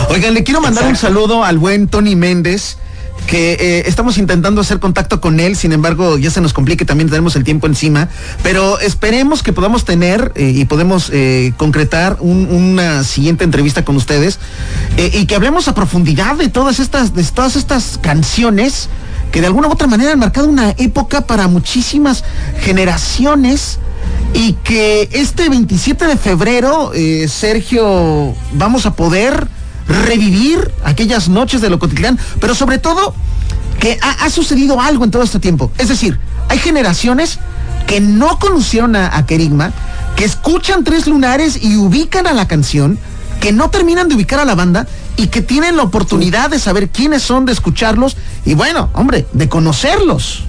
Oigan, 0.09 0.33
le 0.33 0.43
quiero 0.43 0.61
mandar 0.61 0.87
un 0.87 0.95
saludo 0.95 1.43
al 1.43 1.57
buen 1.57 1.87
Tony 1.87 2.15
Méndez 2.15 2.77
que 3.29 3.53
eh, 3.59 3.83
estamos 3.85 4.17
intentando 4.17 4.59
hacer 4.59 4.79
contacto 4.79 5.21
con 5.21 5.39
él, 5.39 5.55
sin 5.55 5.71
embargo 5.71 6.17
ya 6.17 6.31
se 6.31 6.41
nos 6.41 6.51
complique, 6.51 6.83
también 6.83 7.09
tenemos 7.09 7.35
el 7.35 7.43
tiempo 7.43 7.67
encima, 7.67 8.09
pero 8.41 8.79
esperemos 8.79 9.43
que 9.43 9.53
podamos 9.53 9.85
tener 9.85 10.31
eh, 10.33 10.51
y 10.55 10.65
podemos 10.65 11.11
eh, 11.13 11.53
concretar 11.55 12.17
una 12.21 13.03
siguiente 13.03 13.43
entrevista 13.43 13.85
con 13.85 13.95
ustedes 13.97 14.39
y 14.97 15.27
que 15.27 15.35
hablemos 15.35 15.67
a 15.67 15.75
profundidad 15.75 16.37
de 16.37 16.49
todas 16.49 16.79
estas, 16.79 17.13
de 17.13 17.23
todas 17.23 17.55
estas 17.55 17.99
canciones 18.01 18.89
que 19.31 19.41
de 19.41 19.47
alguna 19.47 19.67
u 19.67 19.71
otra 19.71 19.85
manera 19.85 20.11
han 20.11 20.19
marcado 20.19 20.47
una 20.47 20.71
época 20.77 21.21
para 21.21 21.47
muchísimas 21.47 22.23
generaciones 22.61 23.77
y 24.33 24.53
que 24.53 25.07
este 25.11 25.49
27 25.49 26.07
de 26.07 26.17
febrero, 26.17 26.91
Sergio, 27.27 28.33
vamos 28.53 28.87
a 28.87 28.93
poder 28.95 29.47
revivir 29.89 30.71
aquellas 30.83 31.27
noches 31.27 31.61
de 31.61 31.69
lo 31.69 31.79
cotidiano, 31.79 32.17
pero 32.39 32.55
sobre 32.55 32.77
todo 32.77 33.13
que 33.79 33.97
ha, 34.01 34.29
sucedido 34.29 34.79
algo 34.79 35.05
en 35.05 35.11
todo 35.11 35.23
este 35.23 35.39
tiempo. 35.39 35.71
Es 35.77 35.87
decir, 35.89 36.19
hay 36.49 36.59
generaciones 36.59 37.39
que 37.87 38.01
no 38.01 38.37
conocieron 38.37 38.95
a, 38.95 39.25
Kerigma, 39.25 39.71
que 40.15 40.25
escuchan 40.25 40.83
Tres 40.83 41.07
Lunares 41.07 41.63
y 41.63 41.77
ubican 41.77 42.27
a 42.27 42.33
la 42.33 42.47
canción, 42.47 42.99
que 43.39 43.53
no 43.53 43.69
terminan 43.69 44.09
de 44.09 44.15
ubicar 44.15 44.39
a 44.39 44.45
la 44.45 44.53
banda 44.53 44.85
y 45.15 45.27
que 45.27 45.41
tienen 45.41 45.77
la 45.77 45.83
oportunidad 45.83 46.49
de 46.49 46.59
saber 46.59 46.89
quiénes 46.89 47.23
son, 47.23 47.45
de 47.45 47.53
escucharlos 47.53 48.17
y 48.45 48.53
bueno, 48.53 48.89
hombre, 48.93 49.25
de 49.31 49.47
conocerlos. 49.47 50.43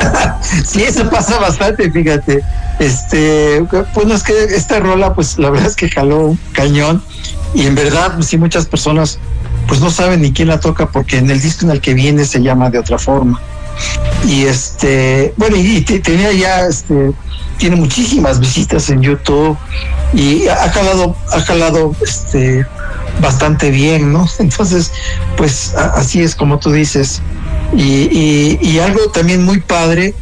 sí, 0.66 0.82
eso 0.82 1.08
pasa 1.08 1.38
bastante, 1.38 1.90
fíjate. 1.90 2.44
Este, 2.80 3.60
bueno, 3.94 4.14
es 4.14 4.22
que 4.22 4.32
esta 4.44 4.80
rola, 4.80 5.14
pues 5.14 5.38
la 5.38 5.50
verdad 5.50 5.68
es 5.68 5.76
que 5.76 5.90
jaló 5.90 6.28
un 6.28 6.40
cañón 6.52 7.04
y 7.54 7.66
en 7.66 7.74
verdad, 7.74 8.14
pues, 8.14 8.28
sí, 8.28 8.38
muchas 8.38 8.66
personas 8.66 9.18
pues 9.68 9.80
no 9.80 9.90
saben 9.90 10.22
ni 10.22 10.32
quién 10.32 10.48
la 10.48 10.58
toca 10.58 10.90
porque 10.90 11.18
en 11.18 11.30
el 11.30 11.40
disco 11.40 11.66
en 11.66 11.72
el 11.72 11.80
que 11.80 11.94
viene 11.94 12.24
se 12.24 12.42
llama 12.42 12.70
de 12.70 12.78
otra 12.78 12.98
forma. 12.98 13.40
Y 14.26 14.46
este, 14.46 15.34
bueno, 15.36 15.56
y, 15.56 15.82
tenía 15.82 16.32
ya, 16.32 16.66
este, 16.66 17.12
tiene 17.58 17.76
muchísimas 17.76 18.40
visitas 18.40 18.88
en 18.88 19.02
YouTube 19.02 19.56
y 20.14 20.48
ha 20.48 20.70
jalado, 20.70 21.14
ha 21.32 21.40
jalado, 21.40 21.94
este, 22.02 22.66
bastante 23.20 23.70
bien, 23.70 24.12
¿no? 24.12 24.26
Entonces, 24.38 24.90
pues 25.36 25.74
así 25.74 26.22
es 26.22 26.34
como 26.34 26.58
tú 26.58 26.72
dices. 26.72 27.20
Y, 27.76 28.58
y, 28.60 28.78
algo 28.80 29.10
también 29.12 29.44
muy 29.44 29.60
padre 29.60 30.14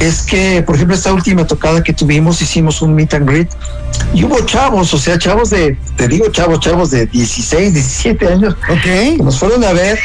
es 0.00 0.22
que, 0.22 0.62
por 0.62 0.74
ejemplo, 0.74 0.94
esta 0.94 1.12
última 1.12 1.46
tocada 1.46 1.82
que 1.82 1.92
tuvimos, 1.92 2.40
hicimos 2.42 2.82
un 2.82 2.94
meet 2.94 3.14
and 3.14 3.28
greet 3.28 3.48
y 4.12 4.24
hubo 4.24 4.40
chavos, 4.44 4.92
o 4.92 4.98
sea, 4.98 5.18
chavos 5.18 5.50
de, 5.50 5.78
te 5.96 6.08
digo 6.08 6.28
chavos, 6.30 6.60
chavos 6.60 6.90
de 6.90 7.06
16, 7.06 7.74
17 7.74 8.28
años, 8.28 8.56
que 8.82 9.16
nos 9.22 9.38
fueron 9.38 9.64
a 9.64 9.72
ver 9.72 9.98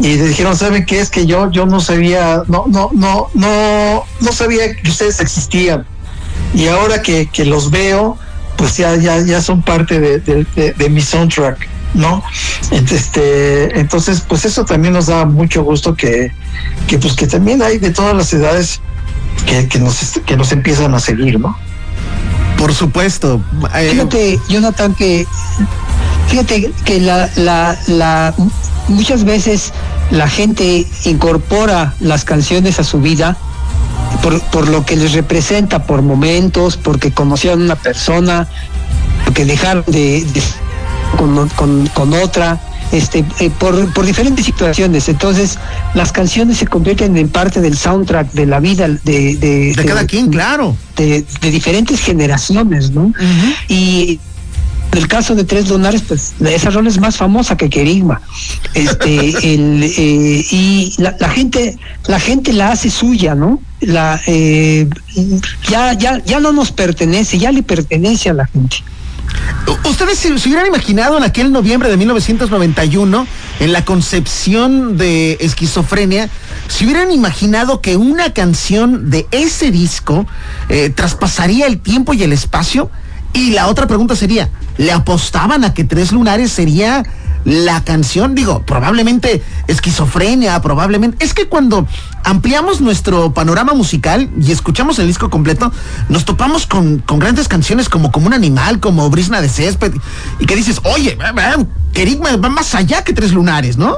y 0.00 0.16
dijeron, 0.16 0.56
¿saben 0.56 0.84
qué? 0.84 1.00
Es 1.00 1.10
que 1.10 1.26
yo, 1.26 1.50
yo 1.50 1.66
no 1.66 1.80
sabía, 1.80 2.42
no, 2.48 2.64
no, 2.68 2.90
no, 2.92 3.28
no, 3.34 4.04
no 4.20 4.32
sabía 4.32 4.74
que 4.74 4.90
ustedes 4.90 5.20
existían. 5.20 5.86
Y 6.54 6.68
ahora 6.68 7.02
que, 7.02 7.26
que 7.26 7.44
los 7.44 7.70
veo, 7.70 8.16
pues 8.56 8.76
ya, 8.76 8.96
ya, 8.96 9.20
ya 9.20 9.40
son 9.40 9.62
parte 9.62 10.00
de, 10.00 10.18
de 10.20 10.88
mi 10.88 11.00
soundtrack. 11.00 11.76
¿no? 11.96 12.22
Este, 12.70 13.78
entonces, 13.78 14.22
pues 14.26 14.44
eso 14.44 14.64
también 14.64 14.94
nos 14.94 15.06
da 15.06 15.24
mucho 15.24 15.62
gusto 15.64 15.94
que, 15.94 16.30
que 16.86 16.98
pues 16.98 17.14
que 17.14 17.26
también 17.26 17.62
hay 17.62 17.78
de 17.78 17.90
todas 17.90 18.14
las 18.14 18.32
edades 18.32 18.80
que, 19.44 19.68
que 19.68 19.78
nos 19.78 20.20
que 20.24 20.36
nos 20.36 20.52
empiezan 20.52 20.94
a 20.94 21.00
seguir, 21.00 21.38
¿no? 21.38 21.56
Por 22.58 22.74
supuesto. 22.74 23.40
Eh, 23.74 23.90
fíjate, 23.92 24.40
Jonathan, 24.48 24.94
que 24.94 25.26
fíjate 26.28 26.72
que 26.84 27.00
la, 27.00 27.28
la, 27.36 27.78
la 27.86 28.34
muchas 28.88 29.24
veces 29.24 29.72
la 30.10 30.28
gente 30.28 30.86
incorpora 31.04 31.94
las 32.00 32.24
canciones 32.24 32.78
a 32.78 32.84
su 32.84 33.00
vida 33.00 33.36
por, 34.22 34.40
por 34.42 34.68
lo 34.68 34.84
que 34.84 34.96
les 34.96 35.12
representa, 35.12 35.86
por 35.86 36.02
momentos, 36.02 36.76
porque 36.76 37.12
conocieron 37.12 37.62
a 37.62 37.64
una 37.64 37.76
persona, 37.76 38.48
porque 39.24 39.44
dejaron 39.44 39.84
de 39.86 40.26
con, 41.16 41.88
con, 41.94 42.12
otra, 42.14 42.60
este, 42.92 43.24
eh, 43.40 43.50
por, 43.58 43.92
por, 43.92 44.06
diferentes 44.06 44.44
situaciones. 44.44 45.08
Entonces, 45.08 45.58
las 45.94 46.12
canciones 46.12 46.58
se 46.58 46.66
convierten 46.66 47.16
en 47.16 47.28
parte 47.28 47.60
del 47.60 47.76
soundtrack 47.76 48.32
de 48.32 48.46
la 48.46 48.60
vida 48.60 48.88
de, 48.88 49.36
de, 49.36 49.84
cada 49.86 50.06
quien, 50.06 50.30
claro. 50.30 50.76
De, 50.96 51.24
diferentes 51.42 52.00
generaciones, 52.00 52.90
¿no? 52.90 53.12
Y 53.68 54.20
en 54.92 54.98
el 54.98 55.08
caso 55.08 55.34
de 55.34 55.44
Tres 55.44 55.68
Lunares, 55.68 56.02
pues 56.06 56.34
esa 56.40 56.70
rol 56.70 56.86
es 56.86 56.98
más 56.98 57.16
famosa 57.16 57.56
que 57.56 57.68
Querigma. 57.68 58.20
Este, 58.74 59.30
el, 59.54 59.82
eh, 59.82 60.44
y 60.50 60.94
la, 60.98 61.14
la, 61.18 61.28
gente, 61.28 61.76
la 62.06 62.20
gente 62.20 62.52
la 62.52 62.72
hace 62.72 62.90
suya, 62.90 63.34
¿no? 63.34 63.60
La, 63.80 64.20
eh, 64.26 64.88
ya, 65.68 65.92
ya, 65.92 66.22
ya 66.24 66.40
no 66.40 66.52
nos 66.52 66.72
pertenece, 66.72 67.38
ya 67.38 67.52
le 67.52 67.62
pertenece 67.62 68.30
a 68.30 68.34
la 68.34 68.46
gente. 68.46 68.76
¿Ustedes 69.88 70.18
se, 70.18 70.32
hubieran 70.32 70.66
imaginado 70.66 71.16
en 71.16 71.24
aquel 71.24 71.52
noviembre 71.52 71.88
de 71.88 71.96
1991, 71.96 73.26
en 73.60 73.72
la 73.72 73.84
concepción 73.84 74.96
de 74.96 75.38
esquizofrenia, 75.40 76.28
se 76.68 76.84
hubieran 76.84 77.10
imaginado 77.12 77.80
que 77.80 77.96
una 77.96 78.32
canción 78.32 79.10
de 79.10 79.26
ese 79.30 79.70
disco 79.70 80.26
eh, 80.68 80.90
traspasaría 80.90 81.66
el 81.66 81.80
tiempo 81.80 82.14
y 82.14 82.22
el 82.22 82.32
espacio? 82.32 82.90
Y 83.32 83.50
la 83.50 83.68
otra 83.68 83.86
pregunta 83.86 84.16
sería, 84.16 84.50
¿le 84.76 84.92
apostaban 84.92 85.64
a 85.64 85.74
que 85.74 85.84
Tres 85.84 86.12
Lunares 86.12 86.52
sería 86.52 87.04
la 87.46 87.84
canción, 87.84 88.34
digo, 88.34 88.62
probablemente 88.62 89.40
esquizofrenia, 89.68 90.60
probablemente. 90.60 91.24
Es 91.24 91.32
que 91.32 91.46
cuando 91.46 91.86
ampliamos 92.24 92.80
nuestro 92.80 93.32
panorama 93.32 93.72
musical 93.72 94.28
y 94.40 94.50
escuchamos 94.50 94.98
el 94.98 95.06
disco 95.06 95.30
completo, 95.30 95.72
nos 96.08 96.24
topamos 96.24 96.66
con, 96.66 97.04
grandes 97.06 97.46
canciones 97.46 97.88
como 97.88 98.10
Como 98.10 98.26
un 98.26 98.34
animal, 98.34 98.80
como 98.80 99.08
Brisna 99.10 99.40
de 99.40 99.48
césped, 99.48 99.92
y 100.40 100.46
que 100.46 100.56
dices, 100.56 100.80
oye, 100.82 101.16
Kerigma 101.92 102.36
va 102.36 102.48
más 102.48 102.74
allá 102.74 103.04
que 103.04 103.12
Tres 103.12 103.32
Lunares, 103.32 103.78
¿no? 103.78 103.96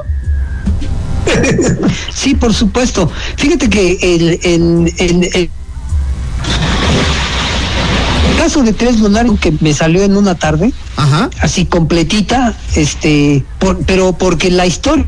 Sí, 2.13 2.35
por 2.35 2.53
supuesto. 2.53 3.11
Fíjate 3.35 3.69
que 3.69 3.97
el 4.01 5.49
caso 8.39 8.63
de 8.63 8.71
Tres 8.71 8.99
Lunares 8.99 9.33
que 9.41 9.53
me 9.59 9.73
salió 9.73 10.01
en 10.01 10.15
una 10.15 10.35
tarde, 10.35 10.71
así 11.41 11.65
completita, 11.65 12.55
este, 12.73 13.43
pero 13.85 14.13
porque 14.13 14.49
la 14.49 14.65
historia 14.65 15.05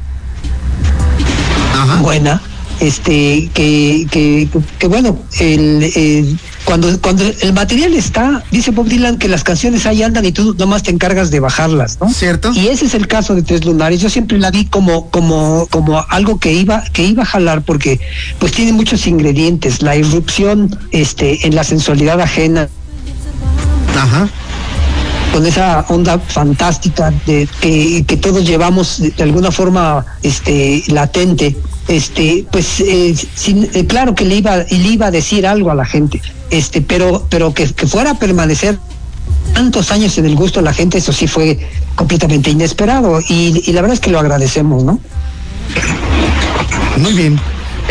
buena, 2.01 2.41
este, 2.81 3.49
que, 3.53 4.05
que, 4.11 4.49
que 4.77 4.87
bueno, 4.87 5.17
el, 5.39 6.37
cuando, 6.65 6.99
cuando 6.99 7.23
el 7.23 7.53
material 7.53 7.93
está, 7.93 8.43
dice 8.51 8.71
Bob 8.71 8.87
Dylan 8.87 9.17
que 9.17 9.29
las 9.29 9.45
canciones 9.45 9.85
ahí 9.85 10.03
andan 10.03 10.25
y 10.25 10.33
tú 10.33 10.53
nomás 10.57 10.83
te 10.83 10.91
encargas 10.91 11.31
de 11.31 11.39
bajarlas, 11.39 11.99
¿no? 12.01 12.09
Cierto. 12.09 12.51
Y 12.53 12.67
ese 12.67 12.85
es 12.85 12.93
el 12.95 13.07
caso 13.07 13.33
de 13.33 13.43
Tres 13.43 13.63
Lunares. 13.63 14.01
Yo 14.01 14.09
siempre 14.09 14.39
la 14.39 14.51
vi 14.51 14.65
como, 14.65 15.09
como, 15.09 15.67
como 15.69 16.03
algo 16.09 16.37
que 16.37 16.51
iba, 16.51 16.83
que 16.91 17.03
iba 17.03 17.23
a 17.23 17.25
jalar 17.25 17.61
porque 17.61 18.01
pues 18.39 18.51
tiene 18.51 18.73
muchos 18.73 19.07
ingredientes, 19.07 19.81
la 19.81 19.95
irrupción, 19.95 20.77
este, 20.91 21.47
en 21.47 21.55
la 21.55 21.63
sensualidad 21.63 22.19
ajena, 22.19 22.67
Ajá. 24.01 24.27
Con 25.31 25.45
esa 25.45 25.85
onda 25.89 26.19
fantástica 26.19 27.13
de 27.25 27.47
que, 27.61 28.03
que 28.05 28.17
todos 28.17 28.45
llevamos 28.45 28.99
de, 28.99 29.23
alguna 29.23 29.51
forma 29.51 30.05
este 30.23 30.83
latente, 30.87 31.55
este, 31.87 32.45
pues 32.51 32.81
eh, 32.81 33.15
eh, 33.47 33.85
claro 33.87 34.13
que 34.13 34.25
le 34.25 34.35
iba, 34.37 34.57
le 34.57 34.75
iba 34.75 35.05
a 35.05 35.11
decir 35.11 35.45
algo 35.47 35.71
a 35.71 35.75
la 35.75 35.85
gente, 35.85 36.21
este, 36.49 36.81
pero, 36.81 37.25
pero 37.29 37.53
que, 37.53 37.71
que 37.71 37.87
fuera 37.87 38.11
a 38.11 38.13
permanecer 38.15 38.77
tantos 39.53 39.91
años 39.91 40.17
en 40.17 40.25
el 40.25 40.35
gusto 40.35 40.59
de 40.59 40.65
la 40.65 40.73
gente, 40.73 40.97
eso 40.97 41.13
sí 41.13 41.27
fue 41.27 41.59
completamente 41.95 42.49
inesperado 42.49 43.21
y, 43.21 43.63
y 43.65 43.73
la 43.73 43.81
verdad 43.81 43.95
es 43.95 43.99
que 44.01 44.09
lo 44.09 44.19
agradecemos, 44.19 44.83
¿no? 44.83 44.99
Muy 46.97 47.13
bien. 47.13 47.39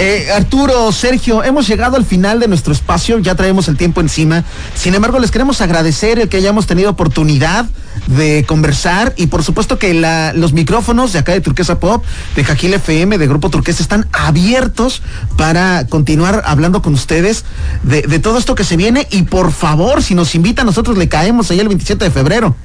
Eh, 0.03 0.31
Arturo, 0.35 0.91
Sergio, 0.93 1.45
hemos 1.45 1.69
llegado 1.69 1.99
al 1.99 2.07
final 2.07 2.41
de 2.41 2.49
nuestro 2.49 2.73
espacio, 2.73 3.19
ya 3.19 3.35
traemos 3.35 3.69
el 3.69 3.77
tiempo 3.77 4.01
encima. 4.01 4.45
Sin 4.75 4.95
embargo, 4.95 5.19
les 5.19 5.31
queremos 5.31 5.61
agradecer 5.61 6.19
el 6.19 6.31
que 6.31 6.39
hayamos 6.39 6.67
tenido 6.67 6.89
oportunidad 6.89 7.67
de 8.07 8.47
conversar 8.49 9.13
y 9.19 9.27
por 9.27 9.45
supuesto 9.45 9.79
que 9.79 9.93
los 10.35 10.55
micrófonos 10.55 11.13
de 11.13 11.19
acá 11.19 11.33
de 11.33 11.43
Turquesa 11.43 11.81
Pop, 11.81 12.03
de 12.35 12.45
Jajil 12.45 12.73
FM, 12.73 13.19
de 13.19 13.27
Grupo 13.27 13.51
Turquesa, 13.51 13.83
están 13.83 14.09
abiertos 14.13 15.03
para 15.37 15.87
continuar 15.87 16.45
hablando 16.47 16.81
con 16.81 16.95
ustedes 16.95 17.45
de, 17.83 18.01
todo 18.21 18.39
esto 18.39 18.55
que 18.55 18.65
se 18.65 18.79
viene 18.79 19.07
y 19.11 19.25
por 19.25 19.53
favor, 19.53 20.03
si 20.03 20.15
nos 20.15 20.35
invita, 20.35 20.65
nosotros 20.65 20.97
le 20.97 21.11
caemos 21.11 21.51
ahí 21.51 21.61
el 21.61 21.69
27 21.69 22.07
de 22.07 22.11
febrero. 22.11 22.57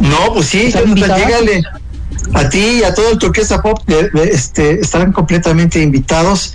No, 0.00 0.32
pues 0.32 0.46
sí, 0.46 0.72
llégale 0.72 1.62
a 2.34 2.48
ti 2.48 2.80
y 2.80 2.84
a 2.84 2.94
todo 2.94 3.10
el 3.10 3.18
Turquesa 3.18 3.62
Pop 3.62 3.80
este, 4.14 4.80
estarán 4.80 5.12
completamente 5.12 5.80
invitados, 5.80 6.54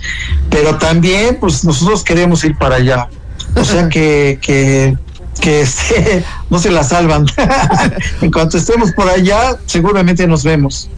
pero 0.50 0.76
también 0.76 1.38
pues 1.40 1.64
nosotros 1.64 2.04
queremos 2.04 2.44
ir 2.44 2.56
para 2.56 2.76
allá. 2.76 3.08
O 3.56 3.64
sea 3.64 3.88
que, 3.88 4.38
que, 4.40 4.96
que 5.40 5.62
este, 5.62 6.24
no 6.50 6.58
se 6.58 6.70
la 6.70 6.84
salvan. 6.84 7.26
en 8.20 8.30
cuanto 8.30 8.58
estemos 8.58 8.92
por 8.92 9.08
allá, 9.08 9.58
seguramente 9.66 10.26
nos 10.26 10.44
vemos. 10.44 10.88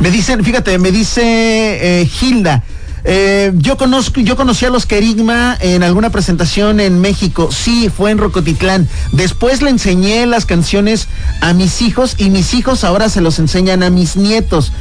Me 0.00 0.10
dicen, 0.10 0.42
fíjate, 0.42 0.78
me 0.78 0.90
dice 0.90 1.22
eh, 1.22 2.10
Hilda, 2.20 2.64
eh, 3.04 3.52
yo 3.54 3.76
conozco, 3.76 4.20
yo 4.20 4.36
conocí 4.36 4.66
a 4.66 4.70
los 4.70 4.86
Kerigma 4.86 5.56
en 5.60 5.82
alguna 5.82 6.10
presentación 6.10 6.80
en 6.80 7.00
México. 7.00 7.50
Sí, 7.50 7.90
fue 7.94 8.10
en 8.10 8.18
Rocotitlán. 8.18 8.88
Después 9.12 9.62
le 9.62 9.70
enseñé 9.70 10.26
las 10.26 10.46
canciones 10.46 11.08
a 11.40 11.52
mis 11.52 11.82
hijos 11.82 12.14
y 12.18 12.30
mis 12.30 12.54
hijos 12.54 12.84
ahora 12.84 13.08
se 13.08 13.20
los 13.20 13.38
enseñan 13.38 13.82
a 13.82 13.90
mis 13.90 14.16
nietos. 14.16 14.72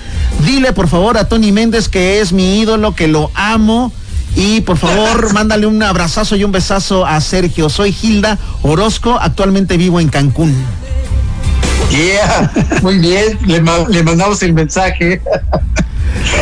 Dile 0.46 0.74
por 0.74 0.88
favor 0.88 1.18
a 1.18 1.28
Tony 1.28 1.52
Méndez 1.52 1.90
que 1.90 2.20
es 2.20 2.34
mi 2.34 2.60
ídolo, 2.60 2.96
que 2.96 3.08
lo 3.08 3.32
amo. 3.36 3.92
Y 4.36 4.62
por 4.62 4.78
favor, 4.78 5.34
mándale 5.34 5.66
un 5.66 5.82
abrazazo 5.82 6.36
y 6.36 6.44
un 6.44 6.52
besazo 6.52 7.06
a 7.06 7.20
Sergio. 7.22 7.70
Soy 7.70 7.96
Hilda 8.02 8.38
Orozco, 8.62 9.18
actualmente 9.20 9.78
vivo 9.78 10.00
en 10.00 10.10
Cancún. 10.10 10.56
Yeah, 11.90 12.52
muy 12.84 13.00
bien, 13.00 13.40
le, 13.48 13.64
le 13.90 14.04
mandamos 14.04 14.44
el 14.44 14.54
mensaje. 14.54 15.22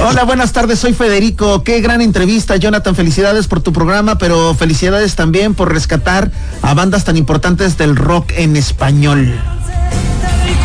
Hola, 0.07 0.23
buenas 0.23 0.53
tardes, 0.53 0.79
soy 0.79 0.93
Federico. 0.93 1.63
Qué 1.63 1.81
gran 1.81 2.01
entrevista, 2.01 2.55
Jonathan. 2.55 2.95
Felicidades 2.95 3.47
por 3.47 3.61
tu 3.61 3.73
programa, 3.73 4.17
pero 4.17 4.53
felicidades 4.55 5.15
también 5.15 5.53
por 5.53 5.71
rescatar 5.71 6.31
a 6.61 6.73
bandas 6.73 7.03
tan 7.03 7.17
importantes 7.17 7.77
del 7.77 7.95
rock 7.95 8.31
en 8.35 8.55
español. 8.55 9.33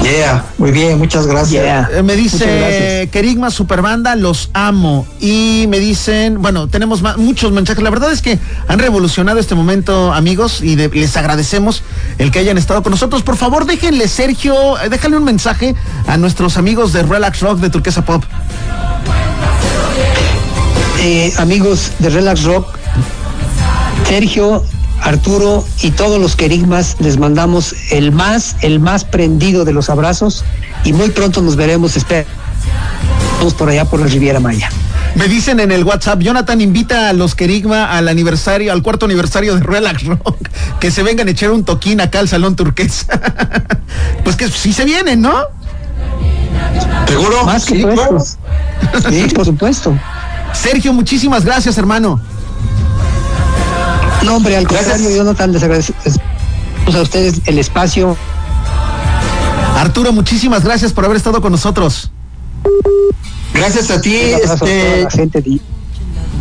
Yeah, 0.02 0.44
muy 0.58 0.72
bien, 0.72 0.98
muchas 0.98 1.26
gracias. 1.26 1.88
Eh, 1.92 2.02
me 2.02 2.16
dice 2.16 3.08
Kerigma 3.12 3.50
Superbanda, 3.50 4.16
los 4.16 4.50
amo. 4.52 5.06
Y 5.20 5.66
me 5.68 5.78
dicen, 5.78 6.42
bueno, 6.42 6.66
tenemos 6.66 7.02
muchos 7.18 7.52
mensajes. 7.52 7.82
La 7.84 7.90
verdad 7.90 8.10
es 8.10 8.20
que 8.20 8.38
han 8.66 8.78
revolucionado 8.80 9.38
este 9.38 9.54
momento, 9.54 10.12
amigos, 10.12 10.60
y 10.60 10.74
les 10.76 11.16
agradecemos 11.16 11.84
el 12.18 12.32
que 12.32 12.40
hayan 12.40 12.58
estado 12.58 12.82
con 12.82 12.90
nosotros. 12.90 13.22
Por 13.22 13.36
favor, 13.36 13.64
déjenle, 13.64 14.08
Sergio, 14.08 14.78
eh, 14.80 14.88
déjale 14.88 15.16
un 15.16 15.24
mensaje 15.24 15.74
a 16.08 16.16
nuestros 16.16 16.56
amigos 16.56 16.92
de 16.92 17.04
Relax 17.04 17.40
Rock 17.40 17.60
de 17.60 17.70
Turquesa 17.70 18.04
Pop. 18.04 18.24
Eh, 21.00 21.32
amigos 21.38 21.92
de 21.98 22.10
Relax 22.10 22.42
Rock, 22.44 22.76
Sergio 24.08 24.64
Arturo 25.02 25.66
y 25.82 25.90
todos 25.90 26.20
los 26.20 26.36
querigmas 26.36 26.96
les 27.00 27.18
mandamos 27.18 27.74
el 27.90 28.12
más, 28.12 28.56
el 28.62 28.78
más 28.78 29.04
prendido 29.04 29.64
de 29.64 29.72
los 29.72 29.90
abrazos 29.90 30.44
y 30.84 30.92
muy 30.92 31.10
pronto 31.10 31.42
nos 31.42 31.56
veremos, 31.56 31.96
esperamos 31.96 32.30
por 33.58 33.68
allá 33.68 33.84
por 33.84 34.00
la 34.00 34.06
Riviera 34.06 34.38
Maya. 34.38 34.70
Me 35.16 35.28
dicen 35.28 35.60
en 35.60 35.72
el 35.72 35.84
WhatsApp, 35.84 36.20
Jonathan 36.20 36.60
invita 36.60 37.08
a 37.08 37.12
los 37.12 37.34
Querigma 37.34 37.90
al 37.90 38.08
aniversario, 38.08 38.72
al 38.72 38.82
cuarto 38.82 39.06
aniversario 39.06 39.56
de 39.56 39.62
Relax 39.62 40.04
Rock, 40.04 40.48
que 40.80 40.90
se 40.90 41.02
vengan 41.02 41.28
a 41.28 41.32
echar 41.32 41.50
un 41.50 41.64
toquín 41.64 42.00
acá 42.00 42.20
al 42.20 42.28
Salón 42.28 42.56
Turquesa. 42.56 43.20
pues 44.24 44.36
que 44.36 44.48
sí 44.48 44.72
se 44.72 44.84
vienen, 44.84 45.20
¿no? 45.20 45.34
¿Seguro? 47.08 47.44
Más 47.44 47.64
que 47.66 47.74
sí, 47.74 47.84
sí, 49.10 49.34
por 49.34 49.44
supuesto. 49.44 49.98
Sergio, 50.52 50.92
muchísimas 50.92 51.44
gracias, 51.44 51.76
hermano. 51.76 52.20
No, 54.24 54.36
hombre, 54.36 54.56
al 54.56 54.66
contrario, 54.66 55.10
Jonathan, 55.10 55.52
les 55.52 55.62
agradecemos 55.62 56.00
a 56.94 57.00
ustedes 57.00 57.40
el 57.46 57.58
espacio. 57.58 58.16
Arturo, 59.76 60.12
muchísimas 60.12 60.64
gracias 60.64 60.92
por 60.92 61.04
haber 61.04 61.16
estado 61.16 61.40
con 61.40 61.50
nosotros. 61.50 62.10
Gracias 63.52 63.90
a 63.90 64.00
ti, 64.00 64.14
este, 64.14 65.06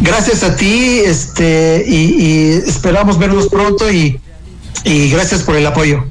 gracias 0.02 0.44
a 0.44 0.56
ti, 0.56 1.00
este, 1.06 1.84
y, 1.88 2.52
esperamos 2.68 3.18
verlos 3.18 3.48
pronto 3.48 3.92
y, 3.92 4.20
gracias 4.86 5.42
por 5.42 5.56
el 5.56 5.66
apoyo. 5.66 6.06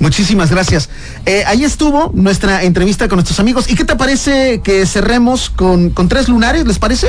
Muchísimas 0.00 0.50
gracias. 0.50 0.88
Eh, 1.24 1.44
ahí 1.46 1.64
estuvo 1.64 2.10
nuestra 2.14 2.64
entrevista 2.64 3.08
con 3.08 3.16
nuestros 3.16 3.38
amigos. 3.38 3.70
¿Y 3.70 3.76
qué 3.76 3.84
te 3.84 3.94
parece 3.94 4.60
que 4.62 4.86
cerremos 4.86 5.50
con, 5.50 5.90
con 5.90 6.08
tres 6.08 6.28
lunares? 6.28 6.66
¿Les 6.66 6.78
parece? 6.78 7.08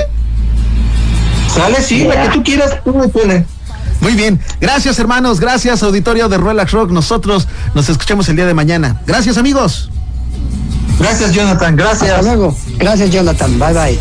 Sale, 1.54 1.82
sí, 1.82 2.04
la 2.04 2.24
que 2.24 2.30
tú 2.30 2.44
quieras, 2.44 2.84
tú 2.84 2.94
me 2.94 3.08
pones. 3.08 3.46
Muy 4.02 4.14
bien. 4.14 4.40
Gracias, 4.60 5.00
hermanos. 5.00 5.40
Gracias, 5.40 5.84
auditorio 5.84 6.30
de 6.30 6.38
Relax 6.38 6.72
Rock. 6.72 6.92
Nosotros 6.92 7.48
nos 7.74 7.90
escuchamos 7.90 8.30
el 8.30 8.36
día 8.36 8.46
de 8.46 8.54
mañana. 8.54 9.02
Gracias, 9.06 9.38
amigos. 9.38 9.90
Gracias, 11.00 11.32
Jonathan. 11.32 11.76
Gracias. 11.76 12.12
Hasta 12.12 12.22
luego. 12.22 12.56
Gracias, 12.78 13.10
Jonathan. 13.10 13.60
Bye, 13.60 13.74
bye. 13.74 14.00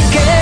부탁해. 0.00 0.37